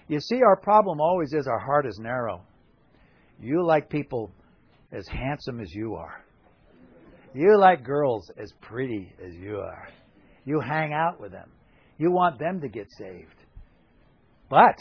[0.07, 2.41] You see, our problem always is our heart is narrow.
[3.39, 4.31] You like people
[4.91, 6.23] as handsome as you are.
[7.33, 9.89] You like girls as pretty as you are.
[10.45, 11.51] You hang out with them.
[11.97, 13.35] You want them to get saved.
[14.49, 14.75] But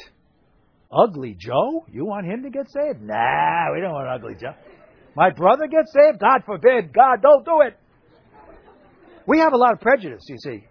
[0.92, 3.02] Ugly Joe, you want him to get saved?
[3.02, 4.54] Nah, we don't want Ugly Joe.
[5.16, 6.20] My brother gets saved?
[6.20, 6.92] God forbid.
[6.92, 7.78] God, don't do it.
[9.26, 10.64] We have a lot of prejudice, you see.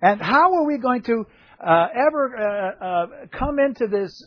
[0.00, 1.24] And how are we going to
[1.60, 4.22] uh, ever uh, uh, come into this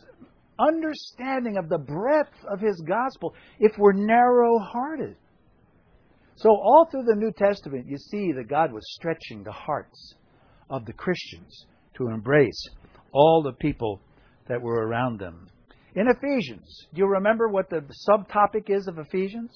[0.58, 5.16] understanding of the breadth of His gospel if we're narrow hearted.
[6.36, 10.14] So, all through the New Testament, you see that God was stretching the hearts
[10.70, 12.68] of the Christians to embrace
[13.12, 14.00] all the people
[14.48, 15.48] that were around them.
[15.94, 19.52] In Ephesians, do you remember what the subtopic is of Ephesians?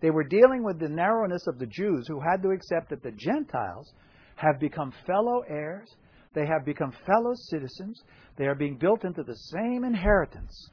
[0.00, 3.12] They were dealing with the narrowness of the Jews who had to accept that the
[3.12, 3.92] Gentiles
[4.36, 5.88] have become fellow heirs
[6.34, 8.02] they have become fellow citizens.
[8.36, 10.70] They are being built into the same inheritance.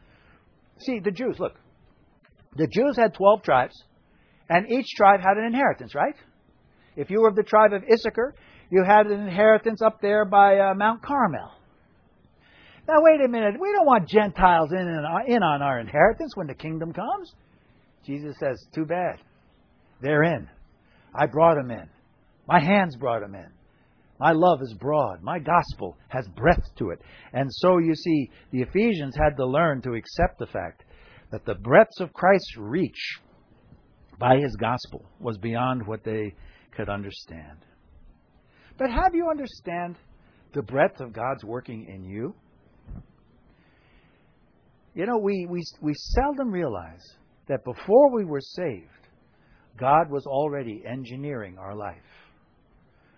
[0.79, 1.55] See, the Jews, look,
[2.55, 3.75] the Jews had 12 tribes,
[4.49, 6.15] and each tribe had an inheritance, right?
[6.95, 8.33] If you were of the tribe of Issachar,
[8.71, 11.51] you had an inheritance up there by uh, Mount Carmel.
[12.89, 13.53] Now, wait a minute.
[13.59, 17.35] We don't want Gentiles in, uh, in on our inheritance when the kingdom comes.
[18.03, 19.19] Jesus says, too bad.
[20.01, 20.49] They're in.
[21.13, 21.87] I brought them in.
[22.47, 23.45] My hands brought them in.
[24.19, 25.21] My love is broad.
[25.21, 26.99] My gospel has breadth to it.
[27.31, 30.83] And so you see, the Ephesians had to learn to accept the fact
[31.31, 33.19] that the breadth of Christ's reach
[34.17, 36.33] by his gospel was beyond what they
[36.75, 37.59] could understand.
[38.79, 39.95] But have you understand
[40.55, 42.33] the breadth of God's working in you?
[44.93, 47.03] You know, we, we, we seldom realize
[47.47, 48.85] that before we were saved,
[49.77, 51.95] God was already engineering our life.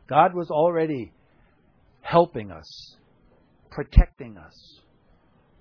[0.08, 1.12] God was already
[2.02, 2.96] helping us,
[3.70, 4.80] protecting us,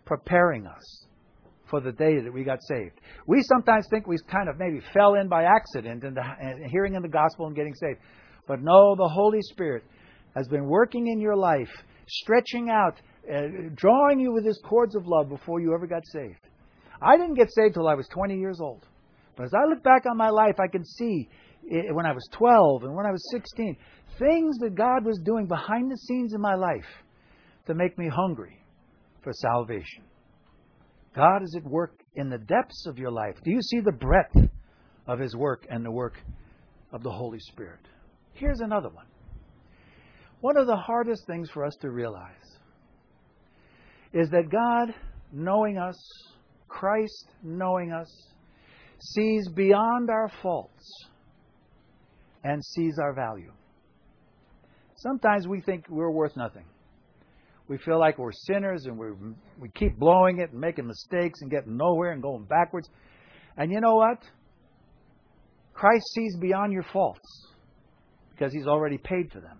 [0.04, 1.06] preparing us
[1.70, 3.00] for the day that we got saved.
[3.26, 6.20] We sometimes think we kind of maybe fell in by accident into
[6.70, 8.00] hearing in the gospel and getting saved.
[8.48, 9.84] But no, the Holy Spirit
[10.34, 11.70] has been working in your life,
[12.08, 16.40] stretching out, uh, drawing you with his cords of love before you ever got saved.
[17.02, 18.86] I didn't get saved till I was 20 years old.
[19.36, 21.28] But as I look back on my life, I can see
[21.62, 23.76] when I was 12 and when I was 16,
[24.18, 26.86] things that God was doing behind the scenes in my life
[27.66, 28.62] to make me hungry
[29.22, 30.04] for salvation.
[31.14, 33.36] God is at work in the depths of your life.
[33.44, 34.50] Do you see the breadth
[35.06, 36.18] of His work and the work
[36.92, 37.80] of the Holy Spirit?
[38.32, 39.06] Here's another one.
[40.40, 42.58] One of the hardest things for us to realize
[44.12, 44.94] is that God,
[45.32, 45.96] knowing us,
[46.68, 48.10] Christ knowing us,
[48.98, 51.06] sees beyond our faults
[52.44, 53.52] and sees our value.
[54.96, 56.64] Sometimes we think we're worth nothing.
[57.68, 59.06] We feel like we're sinners and we
[59.58, 62.88] we keep blowing it and making mistakes and getting nowhere and going backwards.
[63.56, 64.18] And you know what?
[65.72, 67.46] Christ sees beyond your faults
[68.32, 69.58] because he's already paid for them.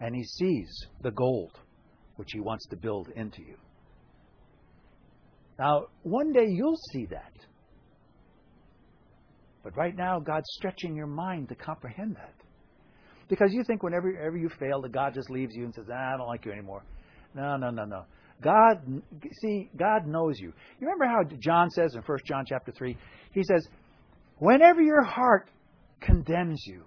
[0.00, 1.52] And he sees the gold
[2.18, 3.54] which he wants to build into you.
[5.56, 7.32] Now, one day you'll see that.
[9.62, 12.34] But right now, God's stretching your mind to comprehend that.
[13.28, 16.14] Because you think whenever, whenever you fail, that God just leaves you and says, ah,
[16.14, 16.82] I don't like you anymore.
[17.34, 18.04] No, no, no, no.
[18.42, 19.02] God,
[19.42, 20.52] see, God knows you.
[20.80, 22.96] You remember how John says in 1 John chapter 3?
[23.32, 23.66] He says,
[24.38, 25.50] whenever your heart
[26.00, 26.82] condemns you,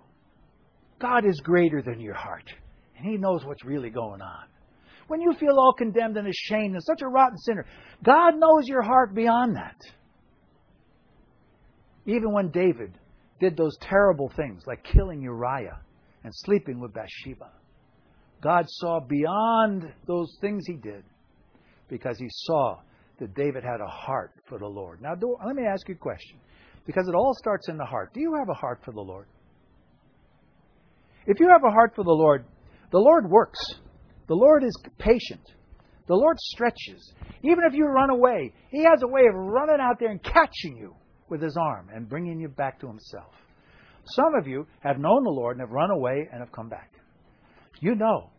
[0.99, 2.51] God is greater than your heart.
[2.97, 4.50] And He knows what's really going on.
[5.11, 7.65] When you feel all condemned and ashamed and such a rotten sinner,
[8.01, 9.75] God knows your heart beyond that.
[12.05, 12.97] Even when David
[13.37, 15.81] did those terrible things like killing Uriah
[16.23, 17.51] and sleeping with Bathsheba,
[18.41, 21.03] God saw beyond those things he did
[21.89, 22.77] because he saw
[23.19, 25.01] that David had a heart for the Lord.
[25.01, 26.39] Now, do, let me ask you a question
[26.85, 28.13] because it all starts in the heart.
[28.13, 29.27] Do you have a heart for the Lord?
[31.27, 32.45] If you have a heart for the Lord,
[32.93, 33.59] the Lord works.
[34.27, 35.41] The Lord is patient.
[36.07, 37.13] The Lord stretches.
[37.43, 40.77] Even if you run away, He has a way of running out there and catching
[40.77, 40.95] you
[41.29, 43.33] with His arm and bringing you back to Himself.
[44.05, 46.91] Some of you have known the Lord and have run away and have come back.
[47.79, 48.29] You know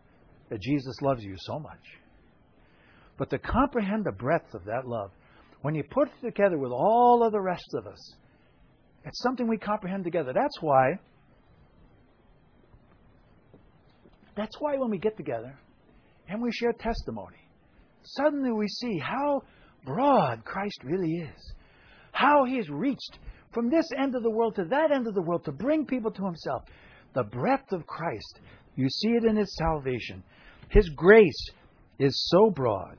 [0.51, 1.81] that Jesus loves you so much.
[3.19, 5.11] But to comprehend the breadth of that love,
[5.63, 8.15] when you put it together with all of the rest of us,
[9.05, 10.33] it's something we comprehend together.
[10.35, 10.99] That's why.
[14.37, 15.59] That's why when we get together
[16.29, 17.49] and we share testimony,
[18.03, 19.43] suddenly we see how
[19.85, 21.53] broad Christ really is.
[22.13, 23.19] How he has reached
[23.53, 26.11] from this end of the world to that end of the world to bring people
[26.11, 26.63] to himself.
[27.15, 28.41] The breadth of Christ,
[28.77, 30.23] you see it in his salvation.
[30.69, 31.51] His grace
[31.99, 32.97] is so broad.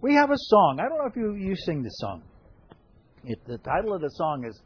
[0.00, 0.78] We have a song.
[0.80, 2.22] I don't know if you, you sing this song.
[3.24, 4.60] It, the title of the song is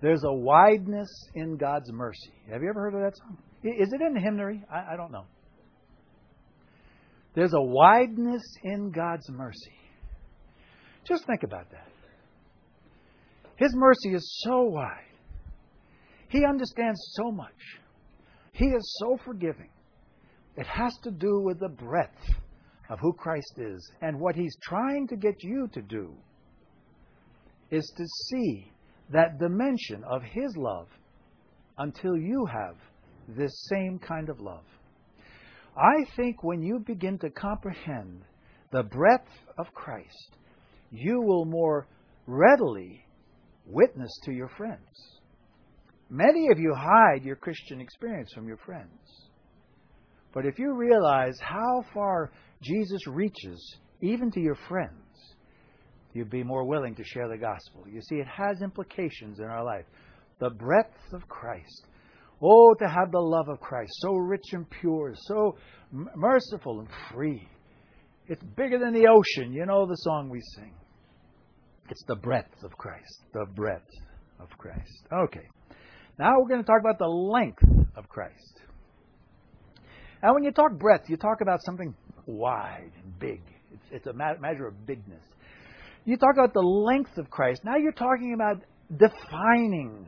[0.00, 2.32] There's a Wideness in God's Mercy.
[2.50, 3.36] Have you ever heard of that song?
[3.62, 4.62] Is it in the hymnary?
[4.72, 5.24] I, I don't know.
[7.34, 9.78] There's a wideness in God's mercy.
[11.04, 11.88] Just think about that.
[13.56, 15.04] His mercy is so wide.
[16.28, 17.78] He understands so much.
[18.52, 19.70] He is so forgiving.
[20.56, 22.34] It has to do with the breadth
[22.88, 23.92] of who Christ is.
[24.00, 26.14] And what He's trying to get you to do
[27.70, 28.72] is to see
[29.10, 30.88] that dimension of His love
[31.78, 32.76] until you have
[33.28, 34.64] this same kind of love.
[35.80, 38.22] I think when you begin to comprehend
[38.70, 40.36] the breadth of Christ,
[40.90, 41.86] you will more
[42.26, 43.06] readily
[43.66, 44.78] witness to your friends.
[46.10, 48.90] Many of you hide your Christian experience from your friends.
[50.34, 52.30] But if you realize how far
[52.62, 54.92] Jesus reaches, even to your friends,
[56.12, 57.84] you'd be more willing to share the gospel.
[57.90, 59.86] You see, it has implications in our life.
[60.40, 61.86] The breadth of Christ.
[62.42, 65.56] Oh, to have the love of Christ, so rich and pure, so
[65.92, 67.46] merciful and free.
[68.28, 69.52] It's bigger than the ocean.
[69.52, 70.72] You know the song we sing.
[71.90, 73.24] It's the breadth of Christ.
[73.32, 73.90] The breadth
[74.38, 75.06] of Christ.
[75.12, 75.46] Okay.
[76.18, 77.62] Now we're going to talk about the length
[77.96, 78.60] of Christ.
[80.22, 81.94] Now, when you talk breadth, you talk about something
[82.26, 83.40] wide and big.
[83.72, 85.24] It's, it's a measure of bigness.
[86.04, 87.62] You talk about the length of Christ.
[87.64, 88.62] Now you're talking about
[88.96, 90.06] defining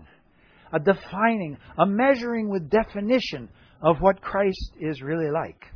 [0.72, 3.48] a defining, a measuring with definition
[3.80, 5.66] of what Christ is really like.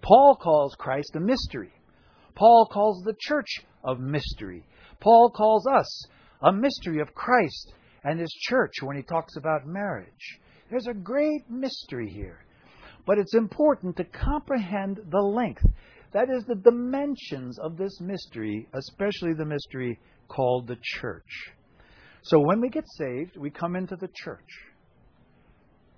[0.00, 1.72] Paul calls Christ a mystery.
[2.34, 4.64] Paul calls the church of mystery.
[5.00, 6.06] Paul calls us
[6.40, 7.74] a mystery of Christ
[8.04, 10.40] and his church when he talks about marriage.
[10.70, 12.44] There's a great mystery here.
[13.06, 15.64] But it's important to comprehend the length.
[16.12, 19.98] That is, the dimensions of this mystery, especially the mystery
[20.28, 21.52] called the church.
[22.22, 24.48] So when we get saved, we come into the church.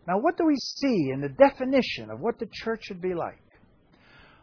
[0.07, 3.39] Now, what do we see in the definition of what the church should be like?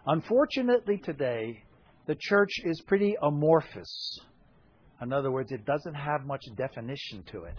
[0.08, 1.64] Unfortunately, today,
[2.08, 4.20] the church is pretty amorphous.
[5.02, 7.56] In other words, it doesn't have much definition to it.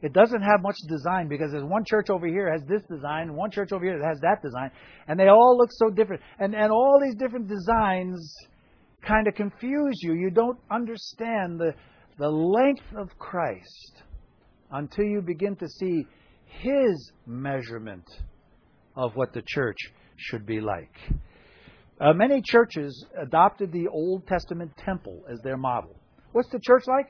[0.00, 3.50] It doesn't have much design because there's one church over here has this design, one
[3.50, 4.70] church over here that has that design,
[5.08, 6.22] and they all look so different.
[6.38, 8.32] And and all these different designs
[9.06, 10.14] kind of confuse you.
[10.14, 11.74] You don't understand the
[12.18, 14.02] the length of Christ
[14.72, 16.06] until you begin to see
[16.44, 18.04] his measurement
[18.96, 19.76] of what the church
[20.16, 20.92] should be like.
[22.00, 25.96] Uh, many churches adopted the Old Testament temple as their model.
[26.32, 27.06] What's the church like?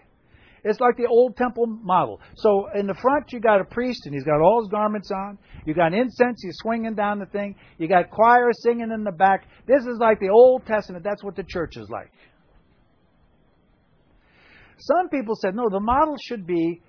[0.64, 2.20] It's like the old temple model.
[2.36, 5.38] So in the front, you got a priest, and he's got all his garments on.
[5.64, 7.54] You got incense, he's swinging down the thing.
[7.78, 9.46] You got choir singing in the back.
[9.66, 11.04] This is like the Old Testament.
[11.04, 12.10] That's what the church is like.
[14.78, 16.80] Some people said, no, the model should be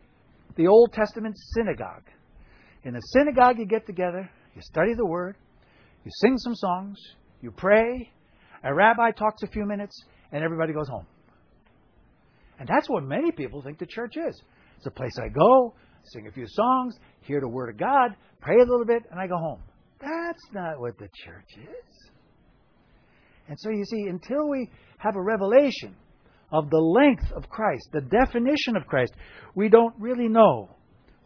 [0.55, 2.03] the Old Testament synagogue.
[2.83, 5.35] In a synagogue, you get together, you study the Word,
[6.05, 6.97] you sing some songs,
[7.41, 8.11] you pray,
[8.63, 11.05] a rabbi talks a few minutes, and everybody goes home.
[12.59, 14.41] And that's what many people think the church is.
[14.77, 15.73] It's a place I go,
[16.13, 19.27] sing a few songs, hear the Word of God, pray a little bit, and I
[19.27, 19.61] go home.
[19.99, 22.09] That's not what the church is.
[23.47, 24.69] And so you see, until we
[24.99, 25.95] have a revelation
[26.51, 29.13] of the length of Christ, the definition of Christ,
[29.55, 30.69] we don't really know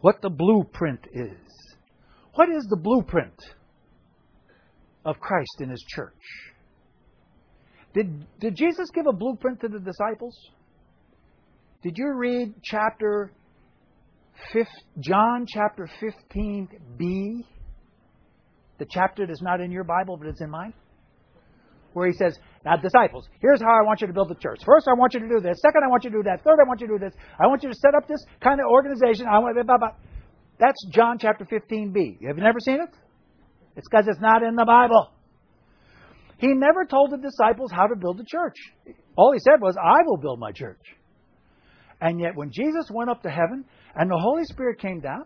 [0.00, 1.38] what the blueprint is.
[2.34, 3.34] What is the blueprint
[5.04, 6.12] of Christ in His church?
[7.94, 10.36] Did, did Jesus give a blueprint to the disciples?
[11.82, 13.30] Did you read chapter
[14.52, 14.66] 5,
[15.00, 17.44] John chapter 15b?
[18.78, 20.74] The chapter that's not in your Bible, but it's in mine?
[21.94, 24.60] Where he says, Now, disciples, here's how I want you to build the church.
[24.66, 25.56] First, I want you to do this.
[25.62, 26.44] Second, I want you to do that.
[26.44, 27.14] Third, I want you to do this.
[27.40, 29.26] I want you to set up this kind of organization.
[29.26, 29.94] I want blah, blah.
[30.58, 32.26] That's John chapter 15b.
[32.26, 32.90] Have you never seen it?
[33.76, 35.10] It's because it's not in the Bible.
[36.38, 38.56] He never told the disciples how to build a church.
[39.16, 40.82] All he said was, I will build my church.
[42.00, 43.64] And yet, when Jesus went up to heaven
[43.94, 45.24] and the Holy Spirit came down,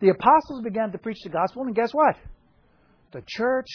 [0.00, 2.16] the apostles began to preach the gospel, and guess what?
[3.12, 3.66] The church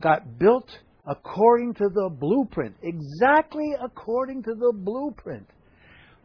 [0.00, 0.70] got built
[1.06, 5.46] according to the blueprint, exactly according to the blueprint.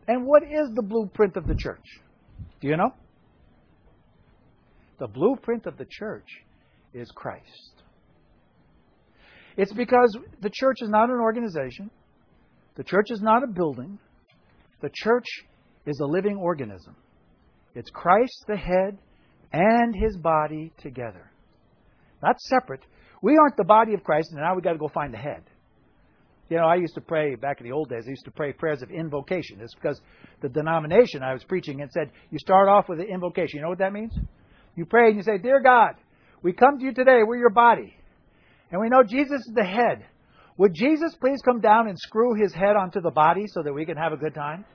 [0.08, 1.84] And what is the blueprint of the church?
[2.62, 2.92] Do you know?
[5.00, 6.28] The blueprint of the church
[6.94, 7.84] is Christ.
[9.58, 11.90] It's because the church is not an organization,
[12.76, 13.98] the church is not a building,
[14.82, 15.26] the church
[15.88, 16.96] is a living organism.
[17.74, 18.98] It's Christ, the head,
[19.52, 21.32] and his body together.
[22.22, 22.82] Not separate.
[23.22, 25.44] We aren't the body of Christ, and now we've got to go find the head.
[26.50, 28.54] You know, I used to pray back in the old days, I used to pray
[28.54, 29.60] prayers of invocation.
[29.62, 30.00] It's because
[30.42, 33.58] the denomination I was preaching it said you start off with an invocation.
[33.58, 34.14] You know what that means?
[34.76, 35.96] You pray and you say, Dear God,
[36.42, 37.94] we come to you today, we're your body.
[38.72, 40.06] And we know Jesus is the head.
[40.58, 43.86] Would Jesus please come down and screw his head onto the body so that we
[43.86, 44.66] can have a good time?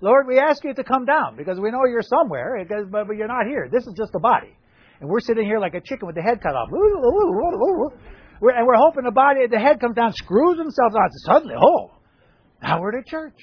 [0.00, 3.46] Lord, we ask you to come down because we know you're somewhere, but you're not
[3.46, 3.68] here.
[3.70, 4.56] This is just the body.
[5.00, 6.68] And we're sitting here like a chicken with the head cut off.
[6.70, 11.10] We're, and we're hoping the body, the head comes down, screws themselves on.
[11.24, 11.92] Suddenly, oh,
[12.62, 13.38] now we're at church.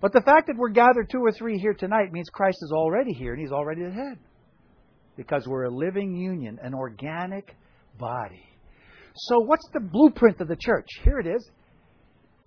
[0.00, 3.12] But the fact that we're gathered two or three here tonight means Christ is already
[3.12, 4.18] here and he's already the head.
[5.16, 7.54] Because we're a living union, an organic
[7.98, 8.44] body.
[9.14, 10.86] So, what's the blueprint of the church?
[11.02, 11.50] Here it is.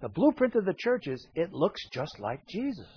[0.02, 2.88] The blueprint of the church is it looks just like Jesus.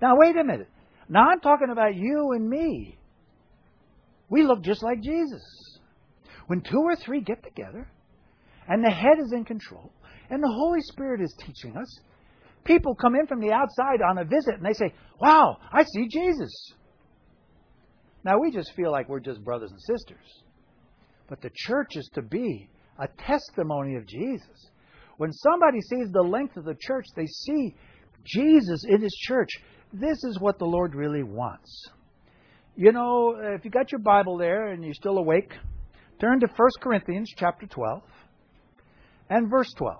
[0.00, 0.68] Now, wait a minute.
[1.08, 2.98] Now, I'm talking about you and me.
[4.28, 5.42] We look just like Jesus.
[6.46, 7.88] When two or three get together,
[8.68, 9.92] and the head is in control,
[10.30, 12.00] and the Holy Spirit is teaching us,
[12.64, 16.08] people come in from the outside on a visit and they say, Wow, I see
[16.08, 16.72] Jesus.
[18.24, 20.42] Now, we just feel like we're just brothers and sisters.
[21.28, 24.70] But the church is to be a testimony of Jesus.
[25.16, 27.74] When somebody sees the length of the church, they see
[28.24, 29.48] Jesus in his church.
[29.92, 31.70] This is what the Lord really wants.
[32.76, 35.52] You know, if you got your Bible there and you're still awake,
[36.20, 38.02] turn to 1 Corinthians chapter 12
[39.30, 39.96] and verse 12.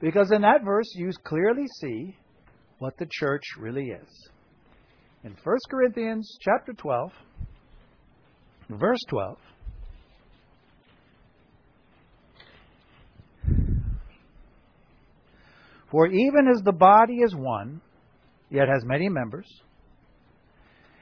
[0.00, 2.16] Because in that verse you clearly see
[2.78, 4.28] what the church really is.
[5.24, 7.10] In 1 Corinthians chapter 12,
[8.70, 9.38] verse 12,
[15.90, 17.80] For even as the body is one,
[18.50, 19.46] yet has many members,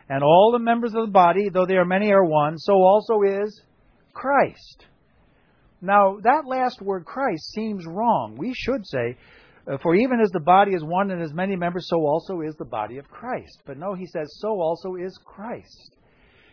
[0.08, 3.22] and all the members of the body, though they are many, are one, so also
[3.22, 3.62] is
[4.12, 4.86] Christ.
[5.80, 8.36] Now, that last word, Christ, seems wrong.
[8.38, 9.16] We should say,
[9.70, 12.54] uh, For even as the body is one and has many members, so also is
[12.56, 13.62] the body of Christ.
[13.66, 15.96] But no, he says, So also is Christ.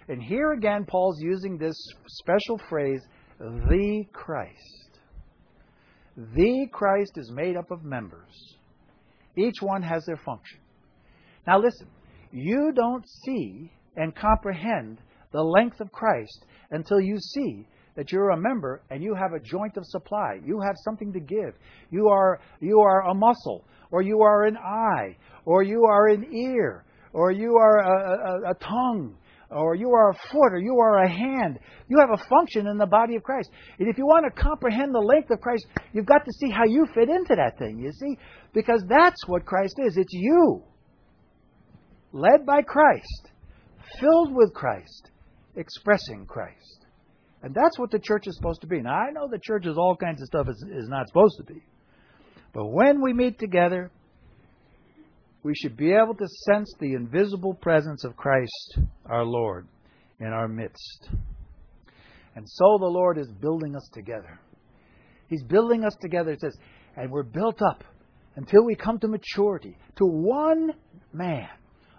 [0.08, 1.76] And here again, Paul's using this
[2.08, 3.02] special phrase,
[3.40, 5.00] the Christ.
[6.18, 8.56] The Christ is made up of members.
[9.38, 10.61] Each one has their function.
[11.48, 11.88] Now listen,
[12.32, 15.00] you don't see and comprehend
[15.32, 19.40] the length of Christ until you see that you're a member and you have a
[19.40, 20.40] joint of supply.
[20.46, 21.56] You have something to give.
[21.90, 26.34] You are, you are a muscle, or you are an eye, or you are an
[26.34, 29.16] ear, or you are a, a, a tongue,
[29.50, 31.60] or you are a foot, or you are a hand.
[31.90, 33.50] You have a function in the body of Christ.
[33.80, 36.64] And if you want to comprehend the length of Christ, you've got to see how
[36.64, 38.18] you fit into that thing, you see?
[38.54, 39.98] Because that's what Christ is.
[39.98, 40.64] It's you.
[42.14, 43.30] Led by Christ,
[44.00, 45.12] filled with Christ,
[45.56, 46.86] expressing Christ.
[47.44, 48.82] And that's what the church is supposed to be.
[48.82, 51.64] Now, I know the church is all kinds of stuff is, not supposed to be.
[52.54, 53.90] But when we meet together,
[55.44, 59.68] we should be able to sense the invisible presence of Christ our Lord
[60.20, 61.10] in our midst.
[62.36, 64.40] And so the Lord is building us together.
[65.28, 66.56] He's building us together, it says,
[66.96, 67.84] and we're built up
[68.36, 70.74] until we come to maturity, to one
[71.12, 71.50] man,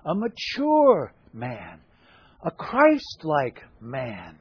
[0.05, 1.80] a mature man,
[2.44, 4.38] a Christ like man.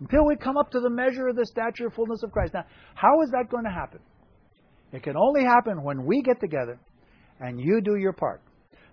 [0.00, 2.54] Until we come up to the measure of the stature of fullness of Christ.
[2.54, 2.64] Now,
[2.94, 4.00] how is that going to happen?
[4.92, 6.78] It can only happen when we get together
[7.40, 8.42] and you do your part.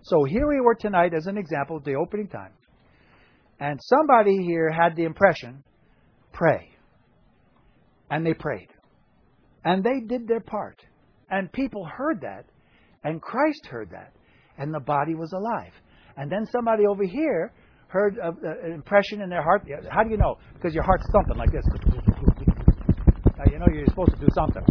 [0.02, 2.52] So here we were tonight as an example of the opening time.
[3.58, 5.62] And somebody here had the impression
[6.32, 6.70] pray.
[8.10, 8.68] And they prayed.
[9.64, 10.80] And they did their part.
[11.30, 12.46] And people heard that.
[13.04, 14.12] And Christ heard that.
[14.60, 15.72] And the body was alive.
[16.16, 17.52] And then somebody over here
[17.88, 19.66] heard an impression in their heart.
[19.90, 20.36] How do you know?
[20.54, 21.64] Because your heart's thumping like this.
[23.36, 24.62] Now you know you're supposed to do something.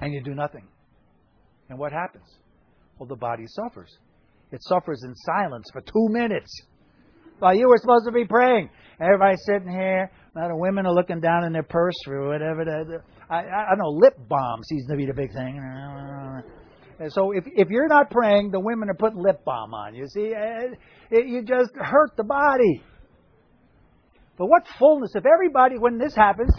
[0.00, 0.68] And you do nothing.
[1.70, 2.24] And what happens?
[2.98, 3.90] Well, the body suffers.
[4.52, 6.52] It suffers in silence for two minutes
[7.38, 8.70] while you were supposed to be praying.
[9.00, 10.10] Everybody's sitting here.
[10.34, 13.02] Now the women are looking down in their purse or whatever.
[13.30, 15.58] I, I know lip balm seems to be the big thing.
[16.98, 19.94] And so if if you're not praying, the women are putting lip balm on.
[19.94, 20.78] You see, it,
[21.10, 22.82] it, you just hurt the body.
[24.36, 26.52] But what fullness if everybody, when this happens,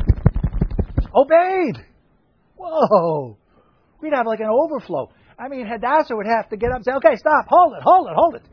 [1.15, 1.83] obeyed?
[2.57, 3.37] Whoa,
[4.01, 5.11] we'd have like an overflow.
[5.37, 8.07] I mean, Hadassah would have to get up and say, okay, stop, hold it, hold
[8.07, 8.43] it, hold it.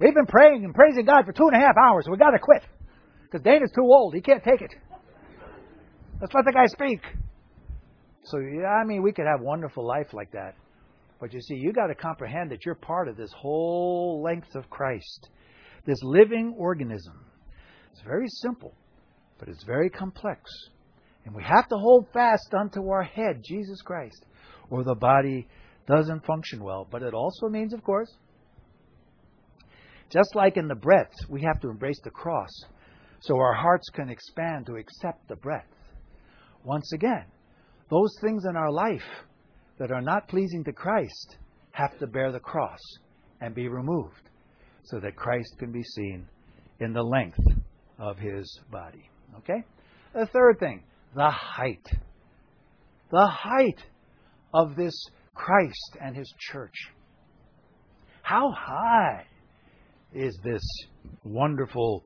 [0.00, 2.06] We've been praying and praising God for two and a half hours.
[2.10, 2.62] We've got to quit.
[3.22, 4.12] Because Dana's too old.
[4.14, 4.74] He can't take it.
[6.20, 7.00] Let's let the guy speak.
[8.24, 10.56] So, yeah, I mean, we could have wonderful life like that.
[11.24, 14.68] But you see, you got to comprehend that you're part of this whole length of
[14.68, 15.30] Christ,
[15.86, 17.18] this living organism.
[17.90, 18.74] It's very simple,
[19.38, 20.50] but it's very complex.
[21.24, 24.26] And we have to hold fast unto our head, Jesus Christ,
[24.68, 25.48] or the body
[25.88, 26.86] doesn't function well.
[26.90, 28.14] But it also means, of course,
[30.10, 32.50] just like in the breath, we have to embrace the cross
[33.20, 35.70] so our hearts can expand to accept the breath.
[36.64, 37.24] Once again,
[37.88, 39.24] those things in our life
[39.78, 41.36] that are not pleasing to Christ
[41.72, 42.80] have to bear the cross
[43.40, 44.30] and be removed
[44.84, 46.26] so that Christ can be seen
[46.80, 47.40] in the length
[47.98, 49.08] of his body.
[49.38, 49.64] Okay?
[50.14, 51.86] The third thing, the height.
[53.10, 53.80] The height
[54.52, 54.94] of this
[55.34, 56.74] Christ and His church.
[58.22, 59.26] How high
[60.14, 60.62] is this
[61.24, 62.04] wonderful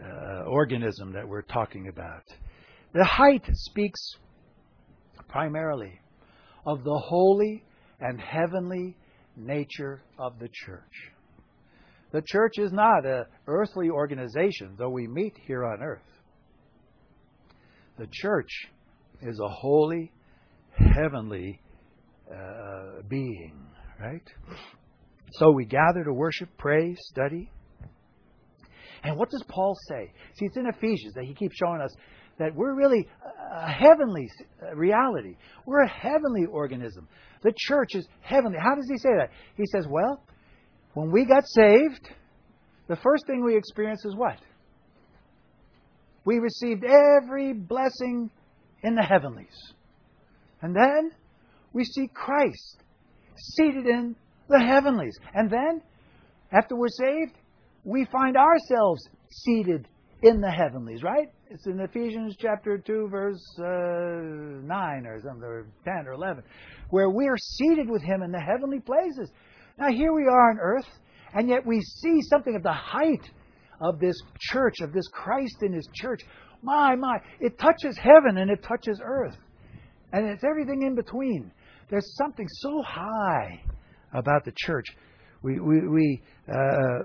[0.00, 2.22] uh, organism that we're talking about?
[2.92, 4.00] The height speaks
[5.28, 5.98] primarily
[6.66, 7.64] of the holy
[8.00, 8.96] and heavenly
[9.36, 10.82] nature of the church.
[12.12, 16.00] The church is not an earthly organization, though we meet here on earth.
[17.98, 18.50] The church
[19.22, 20.12] is a holy,
[20.72, 21.60] heavenly
[22.30, 23.66] uh, being,
[24.00, 24.22] right?
[25.32, 27.50] So we gather to worship, pray, study.
[29.02, 30.12] And what does Paul say?
[30.34, 31.94] See, it's in Ephesians that he keeps showing us
[32.38, 33.08] that we're really
[33.52, 34.28] a heavenly
[34.74, 35.36] reality.
[35.64, 37.08] We're a heavenly organism.
[37.42, 38.58] The church is heavenly.
[38.58, 39.30] How does he say that?
[39.56, 40.22] He says, well,
[40.94, 42.08] when we got saved,
[42.88, 44.38] the first thing we experienced is what?
[46.24, 48.30] We received every blessing
[48.82, 49.56] in the heavenlies.
[50.60, 51.12] And then
[51.72, 52.82] we see Christ
[53.36, 54.16] seated in
[54.48, 55.16] the heavenlies.
[55.34, 55.82] And then,
[56.52, 57.36] after we're saved,
[57.84, 59.88] we find ourselves seated
[60.22, 61.28] in the heavenlies, right?
[61.48, 66.42] It's in Ephesians chapter 2, verse uh, 9 or something, or 10 or 11,
[66.90, 69.30] where we are seated with Him in the heavenly places.
[69.78, 70.88] Now, here we are on earth,
[71.34, 73.30] and yet we see something of the height
[73.80, 76.20] of this church, of this Christ in His church.
[76.62, 79.36] My, my, it touches heaven and it touches earth.
[80.12, 81.52] And it's everything in between.
[81.90, 83.62] There's something so high
[84.12, 84.86] about the church.
[85.42, 86.22] We, we, we
[86.52, 87.04] uh,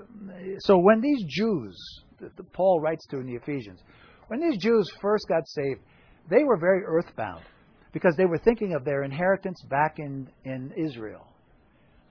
[0.61, 1.77] so when these Jews,
[2.19, 3.81] that Paul writes to in the Ephesians,
[4.31, 5.81] when these Jews first got saved,
[6.29, 7.43] they were very earthbound.
[7.91, 11.27] because they were thinking of their inheritance back in, in Israel.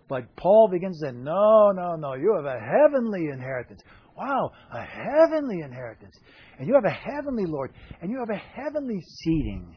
[0.06, 3.80] But Paul begins to say, no, no, no, you have a heavenly inheritance.
[4.14, 6.14] Wow, a heavenly inheritance.
[6.58, 7.72] And you have a heavenly Lord.
[8.02, 9.74] And you have a heavenly seating.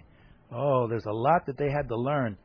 [0.54, 2.38] Oh, there's a lot that they had to learn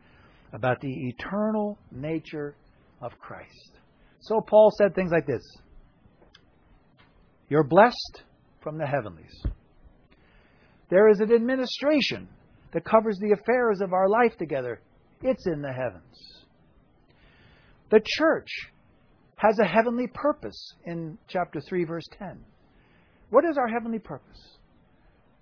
[0.52, 2.54] about the eternal nature
[3.02, 3.72] of Christ.
[4.20, 5.42] So Paul said things like this
[7.48, 8.22] You're blessed
[8.62, 9.34] from the heavenlies.
[10.90, 12.28] There is an administration
[12.72, 14.80] that covers the affairs of our life together.
[15.22, 16.44] It's in the heavens.
[17.90, 18.48] The church
[19.36, 22.38] has a heavenly purpose in chapter 3, verse 10.
[23.30, 24.58] What is our heavenly purpose?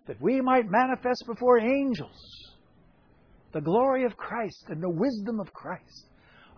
[0.06, 2.52] That we might manifest before angels
[3.52, 6.08] the glory of Christ and the wisdom of Christ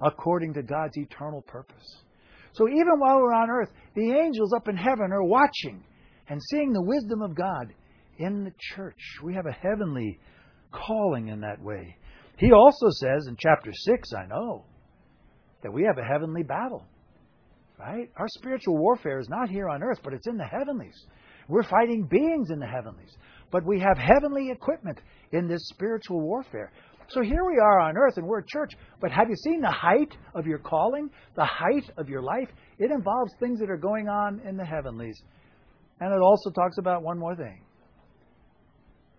[0.03, 2.03] according to God's eternal purpose.
[2.53, 5.83] So even while we're on earth, the angels up in heaven are watching
[6.29, 7.73] and seeing the wisdom of God
[8.19, 9.01] in the church.
[9.23, 10.19] We have a heavenly
[10.73, 11.97] calling in that way.
[12.37, 14.65] He also says in chapter 6, I know,
[15.63, 16.85] that we have a heavenly battle.
[17.79, 18.11] Right?
[18.17, 20.97] Our spiritual warfare is not here on earth, but it's in the heavenlies.
[21.49, 23.17] We're fighting beings in the heavenlies.
[23.51, 25.01] But we have heavenly equipment
[25.33, 26.73] in this spiritual warfare.
[27.11, 29.71] So here we are on earth and we're a church, but have you seen the
[29.71, 32.49] height of your calling, the height of your life?
[32.79, 35.19] It involves things that are going on in the heavenlies.
[36.01, 37.63] And it also talks about one more thing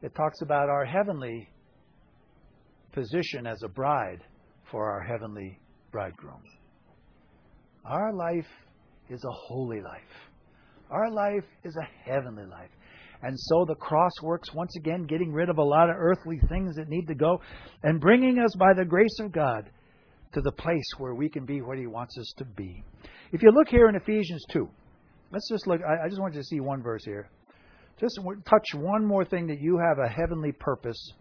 [0.02, 1.50] it talks about our heavenly
[2.92, 4.24] position as a bride
[4.72, 5.60] for our heavenly
[5.92, 6.42] bridegroom.
[7.86, 8.48] Our life
[9.10, 10.02] is a holy life.
[10.90, 12.70] Our life is a heavenly life.
[13.22, 16.76] And so the cross works once again, getting rid of a lot of earthly things
[16.76, 17.42] that need to go
[17.84, 19.70] and bringing us by the grace of God
[20.34, 22.84] to the place where we can be what He wants us to be.
[23.32, 24.68] If you look here in Ephesians 2,
[25.32, 27.30] let's just look, I, just want you to see one verse here.
[28.00, 31.14] Just touch one more thing that you have a heavenly purpose.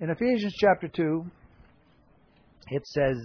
[0.00, 1.24] In Ephesians chapter 2,
[2.68, 3.16] it says,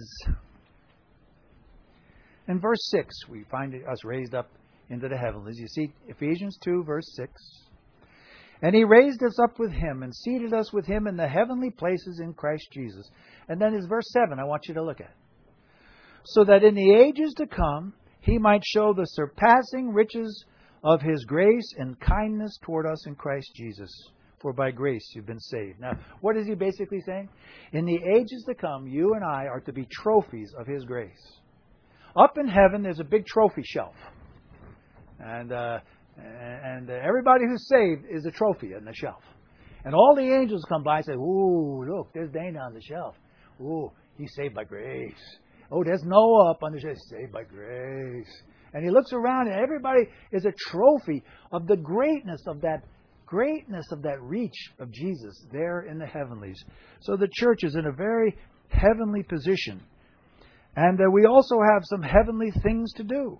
[2.48, 4.48] in verse 6, we find us raised up
[4.88, 5.58] into the heavenlies.
[5.58, 7.32] You see Ephesians 2, verse 6.
[8.62, 11.70] And he raised us up with him and seated us with him in the heavenly
[11.70, 13.10] places in Christ Jesus.
[13.48, 15.14] And then is verse 7 I want you to look at.
[16.24, 20.44] So that in the ages to come he might show the surpassing riches
[20.86, 23.90] of his grace and kindness toward us in Christ Jesus.
[24.40, 25.80] For by grace you've been saved.
[25.80, 27.28] Now, what is he basically saying?
[27.72, 31.40] In the ages to come, you and I are to be trophies of his grace.
[32.14, 33.96] Up in heaven, there's a big trophy shelf.
[35.18, 35.78] And, uh,
[36.16, 39.24] and everybody who's saved is a trophy on the shelf.
[39.84, 43.16] And all the angels come by and say, Ooh, look, there's Dana on the shelf.
[43.60, 45.14] Ooh, he's saved by grace.
[45.72, 48.42] Oh, there's Noah up on the shelf, saved by grace.
[48.76, 50.02] And he looks around and everybody
[50.32, 52.84] is a trophy of the greatness of that
[53.24, 56.62] greatness of that reach of Jesus there in the heavenlies.
[57.00, 58.36] So the church is in a very
[58.68, 59.80] heavenly position.
[60.76, 63.38] And uh, we also have some heavenly things to do.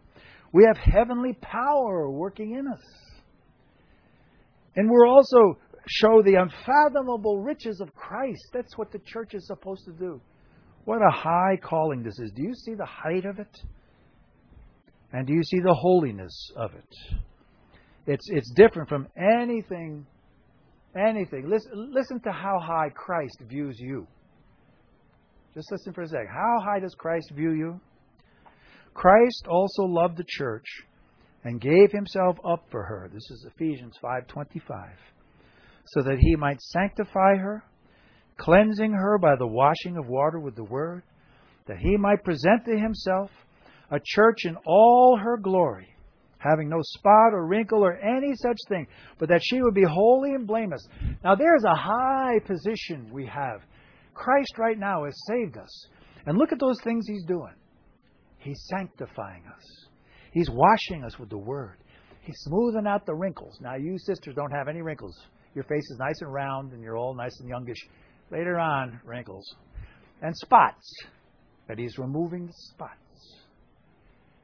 [0.55, 2.83] We have heavenly power working in us.
[4.75, 8.41] And we're also show the unfathomable riches of Christ.
[8.55, 10.19] That's what the church is supposed to do.
[10.87, 12.33] What a high calling this is.
[12.35, 13.55] Do you see the height of it?
[15.17, 17.19] And do you see the holiness of it?
[18.07, 20.07] It's, it's different from anything,
[20.95, 21.49] anything.
[21.49, 24.07] Listen, listen to how high Christ views you.
[25.55, 26.29] Just listen for a second.
[26.31, 27.81] How high does Christ view you?
[28.93, 30.67] Christ also loved the church
[31.45, 33.09] and gave himself up for her.
[33.11, 34.99] This is Ephesians 5:25.
[35.87, 37.65] So that he might sanctify her,
[38.37, 41.05] cleansing her by the washing of water with the word,
[41.69, 43.31] that he might present to himself
[43.91, 45.89] a church in all her glory,
[46.39, 48.87] having no spot or wrinkle or any such thing,
[49.19, 50.87] but that she would be holy and blameless.
[51.23, 53.61] Now there's a high position we have.
[54.15, 55.87] Christ right now has saved us.
[56.27, 57.55] And look at those things he's doing.
[58.39, 59.87] He's sanctifying us.
[60.33, 61.77] He's washing us with the Word.
[62.23, 63.57] He's smoothing out the wrinkles.
[63.61, 65.17] Now, you sisters don't have any wrinkles.
[65.55, 67.79] Your face is nice and round, and you're all nice and youngish.
[68.31, 69.45] Later on, wrinkles.
[70.23, 70.93] And spots.
[71.69, 72.99] But He's removing the spots.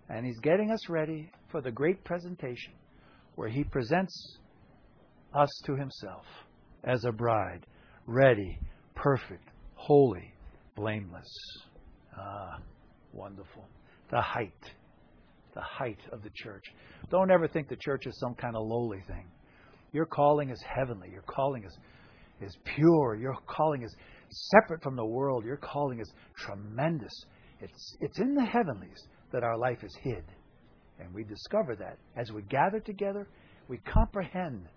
[0.09, 2.73] And He's getting us ready for the great presentation
[3.35, 4.39] where He presents
[5.35, 6.25] us to Himself
[6.85, 7.67] as a bride,
[8.07, 8.59] ready,
[8.95, 10.35] perfect, holy,
[10.77, 11.29] blameless.
[12.17, 12.59] Ah,
[13.13, 13.67] wonderful
[14.13, 14.53] the height,
[15.55, 16.63] the height of the church.
[17.11, 19.27] Don't ever think the church is some kind of lowly thing.
[19.93, 21.09] Your calling is heavenly.
[21.11, 21.77] Your calling is,
[22.41, 23.17] is pure.
[23.17, 23.95] Your calling is
[24.53, 25.45] separate from the world.
[25.45, 27.13] Your calling is tremendous.
[27.61, 30.25] It's, it's in the heavenlies that our life is hid.
[30.99, 31.99] And we discover that.
[32.17, 33.27] As we gather together,
[33.69, 34.69] we comprehend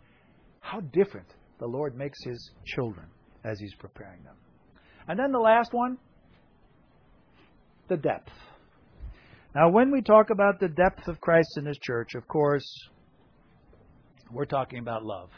[0.60, 1.28] how different
[1.60, 3.08] the Lord makes his children
[3.46, 4.36] as He's preparing them.
[5.08, 5.98] And then the last one
[7.88, 8.32] the depth.
[9.54, 12.68] Now, when we talk about the depth of Christ in His church, of course,
[14.32, 15.30] we're talking about love.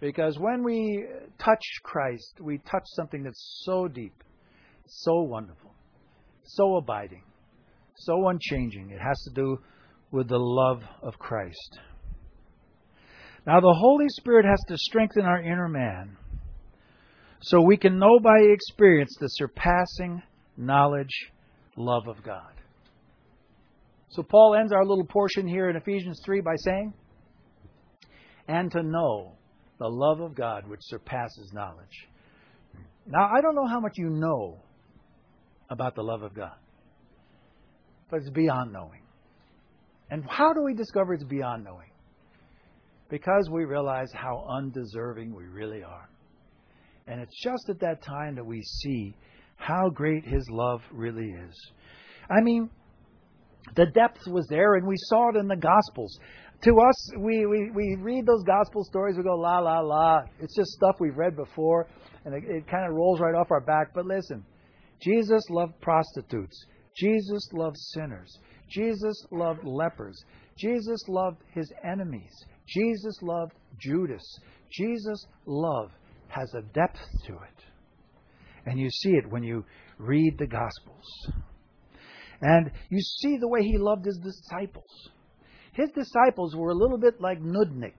[0.00, 1.04] Because when we
[1.38, 4.14] touch Christ, we touch something that's so deep,
[4.86, 5.74] so wonderful,
[6.44, 7.24] so abiding,
[8.04, 8.90] so unchanging.
[8.90, 9.58] It has to do
[10.10, 11.78] with the love of Christ.
[13.46, 16.16] Now, the Holy Spirit has to strengthen our inner man
[17.40, 20.22] so we can know by experience the surpassing
[20.56, 21.30] knowledge,
[21.76, 22.52] love of God.
[24.10, 26.92] So, Paul ends our little portion here in Ephesians 3 by saying,
[28.46, 29.32] And to know
[29.78, 32.08] the love of God which surpasses knowledge.
[33.06, 34.58] Now, I don't know how much you know
[35.70, 36.54] about the love of God,
[38.12, 39.00] but it's beyond knowing.
[40.10, 41.90] And how do we discover it's beyond knowing?
[43.08, 46.10] Because we realize how undeserving we really are.
[47.06, 49.16] And it's just at that time that we see
[49.56, 51.72] how great His love really is.
[52.30, 52.68] I mean,
[53.76, 56.18] the depth was there, and we saw it in the Gospels.
[56.64, 60.20] To us, we, we, we read those Gospel stories, we go, la, la, la.
[60.38, 61.88] It's just stuff we've read before,
[62.26, 63.94] and it, it kind of rolls right off our back.
[63.94, 64.44] But listen,
[65.00, 66.66] Jesus loved prostitutes.
[66.96, 68.38] Jesus loved sinners.
[68.68, 70.22] Jesus loved lepers.
[70.56, 72.32] Jesus loved his enemies.
[72.66, 74.22] Jesus loved Judas.
[74.70, 75.90] Jesus' love
[76.28, 77.64] has a depth to it.
[78.66, 79.64] And you see it when you
[79.98, 81.04] read the Gospels.
[82.40, 85.10] And you see the way he loved his disciples.
[85.72, 87.92] His disciples were a little bit like nudniks.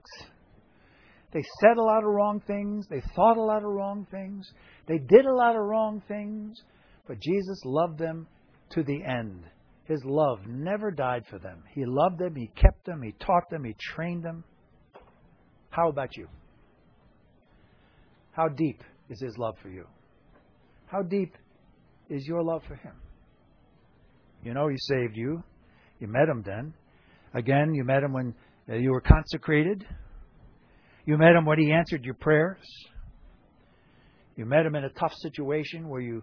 [1.32, 2.86] They said a lot of wrong things.
[2.88, 4.48] They thought a lot of wrong things.
[4.86, 6.62] They did a lot of wrong things.
[7.08, 8.26] But Jesus loved them
[8.74, 9.44] to the end.
[9.84, 11.62] His love never died for them.
[11.74, 12.34] He loved them.
[12.34, 13.02] He kept them.
[13.02, 13.64] He taught them.
[13.64, 14.44] He trained them.
[15.70, 16.28] How about you?
[18.32, 19.84] How deep is His love for you?
[20.86, 21.34] How deep
[22.08, 22.94] is your love for Him?
[24.42, 25.42] You know, He saved you.
[26.00, 26.74] You met Him then.
[27.34, 28.34] Again, you met Him when
[28.68, 29.84] uh, you were consecrated.
[31.04, 32.58] You met Him when He answered your prayers.
[34.36, 36.22] You met Him in a tough situation where you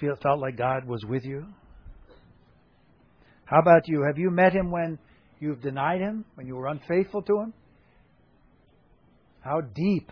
[0.00, 1.46] felt like God was with you.
[3.44, 4.04] How about you?
[4.06, 4.98] Have you met Him when
[5.40, 7.54] you've denied Him, when you were unfaithful to Him?
[9.40, 10.10] How deep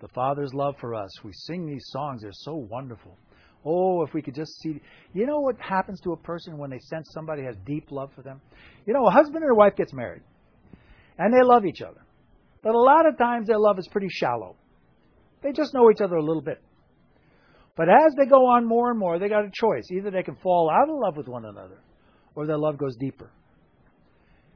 [0.00, 1.10] the Father's love for us.
[1.24, 3.16] We sing these songs, they're so wonderful.
[3.64, 4.80] Oh, if we could just see.
[5.14, 8.22] You know what happens to a person when they sense somebody has deep love for
[8.22, 8.40] them?
[8.86, 10.22] You know, a husband and a wife gets married,
[11.18, 12.00] and they love each other.
[12.62, 14.56] But a lot of times their love is pretty shallow.
[15.42, 16.60] They just know each other a little bit.
[17.76, 19.84] But as they go on more and more, they got a choice.
[19.92, 21.78] Either they can fall out of love with one another,
[22.34, 23.30] or that love goes deeper.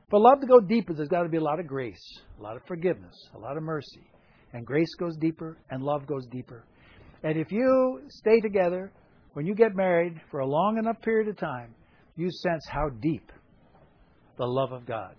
[0.09, 2.57] For love to go deeper, there's got to be a lot of grace, a lot
[2.57, 4.07] of forgiveness, a lot of mercy,
[4.53, 6.65] and grace goes deeper, and love goes deeper.
[7.23, 8.93] And if you stay together,
[9.33, 11.75] when you get married for a long enough period of time,
[12.17, 13.33] you sense how deep
[14.39, 15.17] the love of God,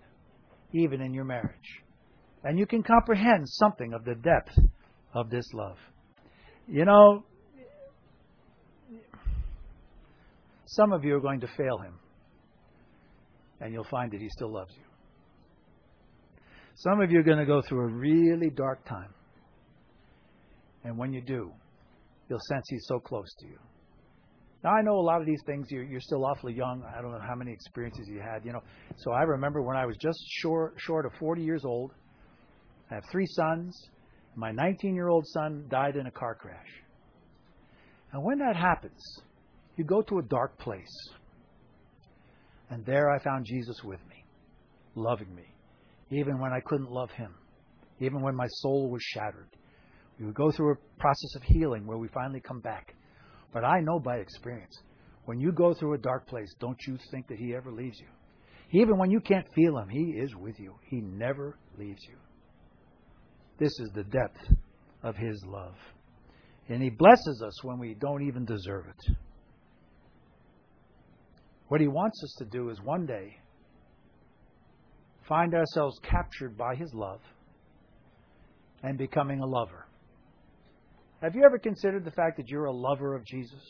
[0.72, 1.82] even in your marriage.
[2.44, 4.58] And you can comprehend something of the depth
[5.12, 5.76] of this love.
[6.66, 7.24] You know,
[10.66, 11.94] some of you are going to fail him,
[13.60, 14.84] and you'll find that he still loves you.
[16.76, 19.12] Some of you are going to go through a really dark time.
[20.84, 21.50] And when you do,
[22.28, 23.58] you'll sense He's so close to you.
[24.62, 25.66] Now I know a lot of these things.
[25.70, 26.82] You're, you're still awfully young.
[26.96, 28.44] I don't know how many experiences you had.
[28.44, 28.62] You know,
[28.96, 31.92] so I remember when I was just short short of 40 years old.
[32.90, 33.76] I have three sons.
[34.34, 36.66] My 19 year old son died in a car crash.
[38.12, 39.00] And when that happens,
[39.76, 41.10] you go to a dark place.
[42.70, 44.24] And there I found Jesus with me,
[44.94, 45.44] loving me,
[46.10, 47.34] even when I couldn't love him,
[48.00, 49.48] even when my soul was shattered,
[50.18, 52.94] we would go through a process of healing where we finally come back.
[53.52, 54.76] But I know by experience,
[55.24, 58.08] when you go through a dark place, don't you think that He ever leaves you.
[58.80, 60.74] Even when you can't feel Him, He is with you.
[60.88, 62.16] He never leaves you.
[63.58, 64.40] This is the depth
[65.02, 65.74] of His love.
[66.68, 69.16] And He blesses us when we don't even deserve it.
[71.68, 73.36] What He wants us to do is one day
[75.28, 77.20] find ourselves captured by His love
[78.82, 79.86] and becoming a lover.
[81.20, 83.60] Have you ever considered the fact that you're a lover of Jesus?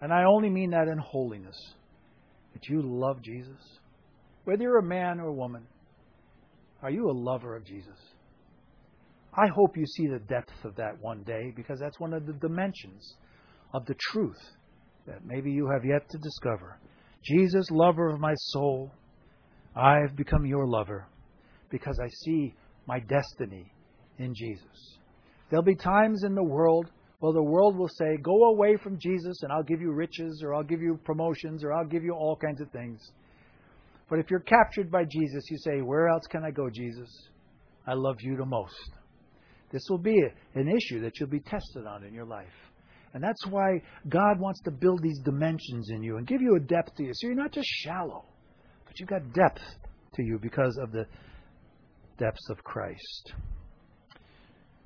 [0.00, 1.56] And I only mean that in holiness,
[2.52, 3.78] that you love Jesus.
[4.44, 5.66] Whether you're a man or a woman,
[6.82, 7.98] are you a lover of Jesus?
[9.34, 12.32] I hope you see the depth of that one day because that's one of the
[12.32, 13.14] dimensions
[13.72, 14.40] of the truth
[15.06, 16.78] that maybe you have yet to discover.
[17.24, 18.92] Jesus, lover of my soul,
[19.76, 21.06] I have become your lover
[21.70, 22.54] because I see
[22.86, 23.72] my destiny
[24.18, 24.98] in Jesus.
[25.48, 26.90] There'll be times in the world
[27.20, 30.54] where the world will say, Go away from Jesus and I'll give you riches or
[30.54, 33.00] I'll give you promotions or I'll give you all kinds of things.
[34.08, 37.08] But if you're captured by Jesus, you say, Where else can I go, Jesus?
[37.86, 38.90] I love you the most.
[39.70, 40.20] This will be
[40.54, 42.46] an issue that you'll be tested on in your life.
[43.12, 46.60] And that's why God wants to build these dimensions in you and give you a
[46.60, 47.10] depth to you.
[47.12, 48.24] So you're not just shallow,
[48.86, 49.62] but you've got depth
[50.14, 51.06] to you because of the
[52.18, 53.32] depths of Christ.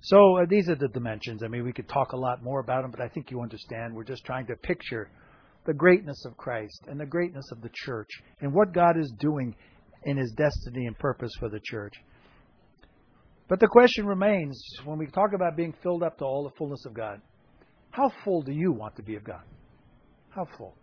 [0.00, 1.42] So uh, these are the dimensions.
[1.42, 3.94] I mean, we could talk a lot more about them, but I think you understand.
[3.94, 5.10] We're just trying to picture
[5.66, 8.10] the greatness of Christ and the greatness of the church
[8.40, 9.54] and what God is doing
[10.04, 11.94] in his destiny and purpose for the church.
[13.48, 16.84] But the question remains when we talk about being filled up to all the fullness
[16.86, 17.20] of God,
[17.94, 19.42] how full do you want to be of God?
[20.30, 20.74] How full?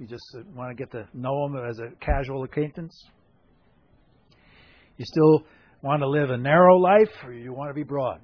[0.00, 2.92] You just uh, want to get to know Him as a casual acquaintance?
[4.96, 5.44] You still
[5.80, 8.20] want to live a narrow life or you want to be broad?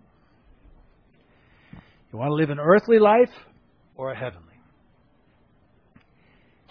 [2.13, 3.31] You want to live an earthly life
[3.95, 4.59] or a heavenly?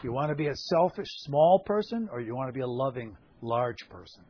[0.03, 3.15] You want to be a selfish, small person or you want to be a loving,
[3.41, 4.25] large person?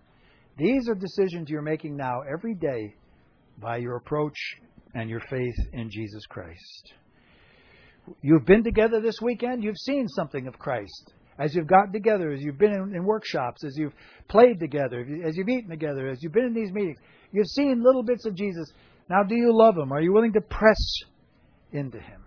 [0.59, 2.93] These are decisions you're making now every day
[3.59, 4.38] by your approach
[4.93, 6.93] and your faith in Jesus Christ.
[8.21, 11.13] You've been together this weekend, you've seen something of Christ.
[11.39, 13.93] As you've gotten together, as you've been in, in workshops, as you've
[14.27, 16.97] played together, as you've eaten together, as you've been in these meetings,
[17.31, 18.71] you've seen little bits of Jesus.
[19.09, 19.91] Now, do you love Him?
[19.91, 20.77] Are you willing to press
[21.71, 22.21] into Him?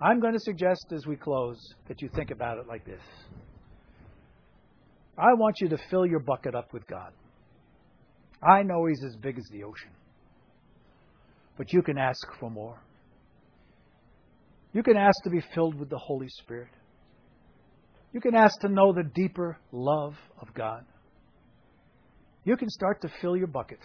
[0.00, 3.02] I'm going to suggest as we close that you think about it like this.
[5.16, 7.12] I want you to fill your bucket up with God.
[8.42, 9.90] I know He's as big as the ocean,
[11.56, 12.78] but you can ask for more.
[14.72, 16.70] You can ask to be filled with the Holy Spirit.
[18.12, 20.84] You can ask to know the deeper love of God.
[22.44, 23.80] You can start to fill your bucket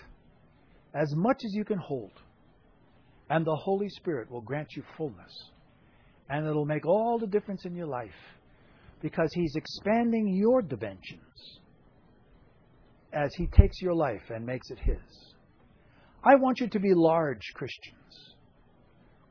[0.94, 2.12] as much as you can hold,
[3.30, 5.32] and the Holy Spirit will grant you fullness.
[6.30, 8.10] And it'll make all the difference in your life
[9.02, 11.60] because He's expanding your dimensions
[13.14, 15.29] as He takes your life and makes it His.
[16.24, 17.96] I want you to be large Christians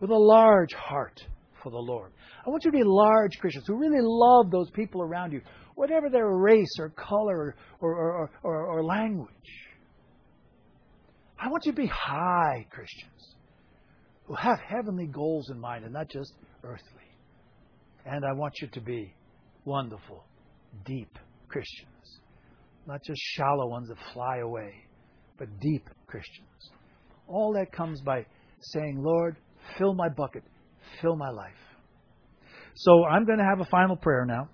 [0.00, 1.20] with a large heart
[1.62, 2.12] for the Lord.
[2.46, 5.42] I want you to be large Christians who really love those people around you,
[5.74, 9.28] whatever their race or color or, or, or, or language.
[11.38, 13.34] I want you to be high Christians
[14.24, 16.32] who have heavenly goals in mind and not just
[16.64, 16.82] earthly.
[18.06, 19.14] And I want you to be
[19.64, 20.24] wonderful,
[20.84, 21.18] deep
[21.48, 22.20] Christians.
[22.86, 24.72] Not just shallow ones that fly away,
[25.38, 26.47] but deep Christians.
[27.28, 28.24] All that comes by
[28.60, 29.36] saying, Lord,
[29.76, 30.42] fill my bucket,
[31.00, 31.52] fill my life.
[32.74, 34.48] So I'm going to have a final prayer now,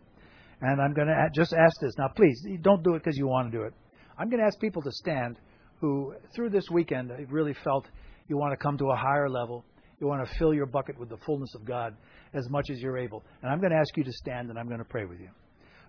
[0.61, 1.93] and I'm going to just ask this.
[1.99, 3.75] Now, please, don't do it because you want to do it.
[4.19, 5.37] I'm going to ask people to stand
[5.81, 7.87] who, through this weekend, really felt
[8.29, 9.65] you want to come to a higher level.
[10.01, 11.95] You want to fill your bucket with the fullness of God
[12.33, 13.23] as much as you're able.
[13.43, 15.29] And I'm going to ask you to stand and I'm going to pray with you.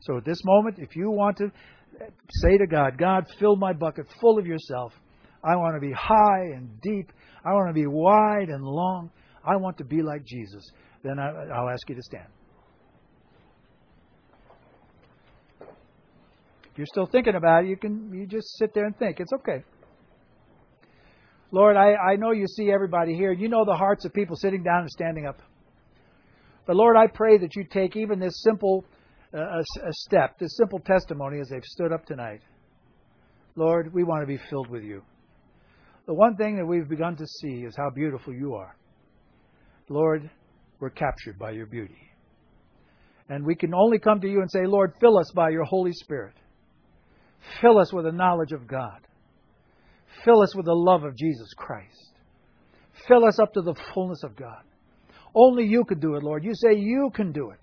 [0.02, 1.52] So at this moment, if you want to
[2.30, 4.94] say to God, God, fill my bucket full of yourself.
[5.46, 7.12] I want to be high and deep.
[7.46, 9.12] I want to be wide and long.
[9.46, 10.64] I want to be like Jesus.
[11.04, 12.28] Then I, will ask you to stand.
[15.62, 19.20] If you're still thinking about it, you can you just sit there and think.
[19.20, 19.64] It's okay.
[21.52, 23.32] Lord, I, I know you see everybody here.
[23.32, 25.40] You know the hearts of people sitting down and standing up.
[26.66, 28.84] But Lord, I pray that you take even this simple
[29.34, 32.42] uh, a, a step, this simple testimony as they've stood up tonight.
[33.56, 35.02] Lord, we want to be filled with you.
[36.08, 38.76] The one thing that we've begun to see is how beautiful you are.
[39.90, 40.30] Lord,
[40.80, 41.98] we're captured by your beauty.
[43.28, 45.94] And we can only come to you and say, Lord, fill us by your Holy
[45.94, 46.36] Spirit.
[47.62, 49.00] Fill us with the knowledge of God.
[50.24, 52.12] Fill us with the love of Jesus Christ.
[53.08, 54.62] Fill us up to the fullness of God.
[55.34, 56.44] Only you could do it, Lord.
[56.44, 57.60] You say you can do it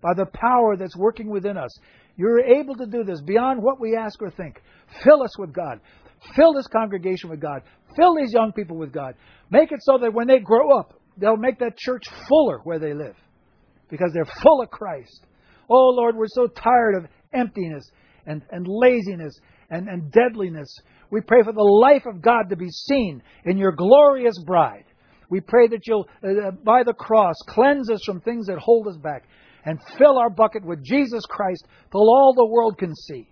[0.00, 1.70] by the power that's working within us.
[2.16, 4.60] You're able to do this beyond what we ask or think.
[5.04, 5.80] Fill us with God.
[6.34, 7.62] Fill this congregation with God.
[7.96, 9.14] Fill these young people with God.
[9.50, 12.94] Make it so that when they grow up, they'll make that church fuller where they
[12.94, 13.16] live
[13.90, 15.26] because they're full of Christ.
[15.68, 17.84] Oh, Lord, we're so tired of emptiness
[18.26, 19.38] and, and laziness
[19.70, 20.74] and, and deadliness.
[21.10, 24.84] We pray for the life of God to be seen in your glorious bride.
[25.28, 28.88] We pray that you'll, uh, uh, by the cross, cleanse us from things that hold
[28.88, 29.24] us back
[29.64, 33.28] and fill our bucket with Jesus Christ till all the world can see.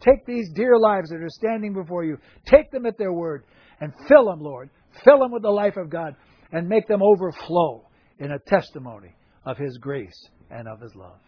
[0.00, 3.44] Take these dear lives that are standing before you, take them at their word,
[3.82, 4.70] and fill them, Lord.
[5.04, 6.14] Fill them with the life of God
[6.52, 7.84] and make them overflow
[8.20, 9.12] in a testimony
[9.44, 11.18] of His grace and of His love.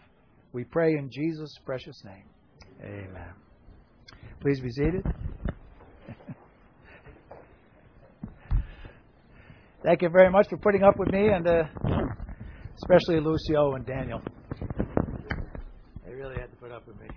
[0.53, 2.23] We pray in Jesus' precious name.
[2.81, 3.33] Amen.
[4.39, 5.05] Please be seated.
[9.83, 11.63] Thank you very much for putting up with me, and uh,
[12.77, 14.21] especially Lucio and Daniel.
[16.05, 17.07] They really had to put up with me.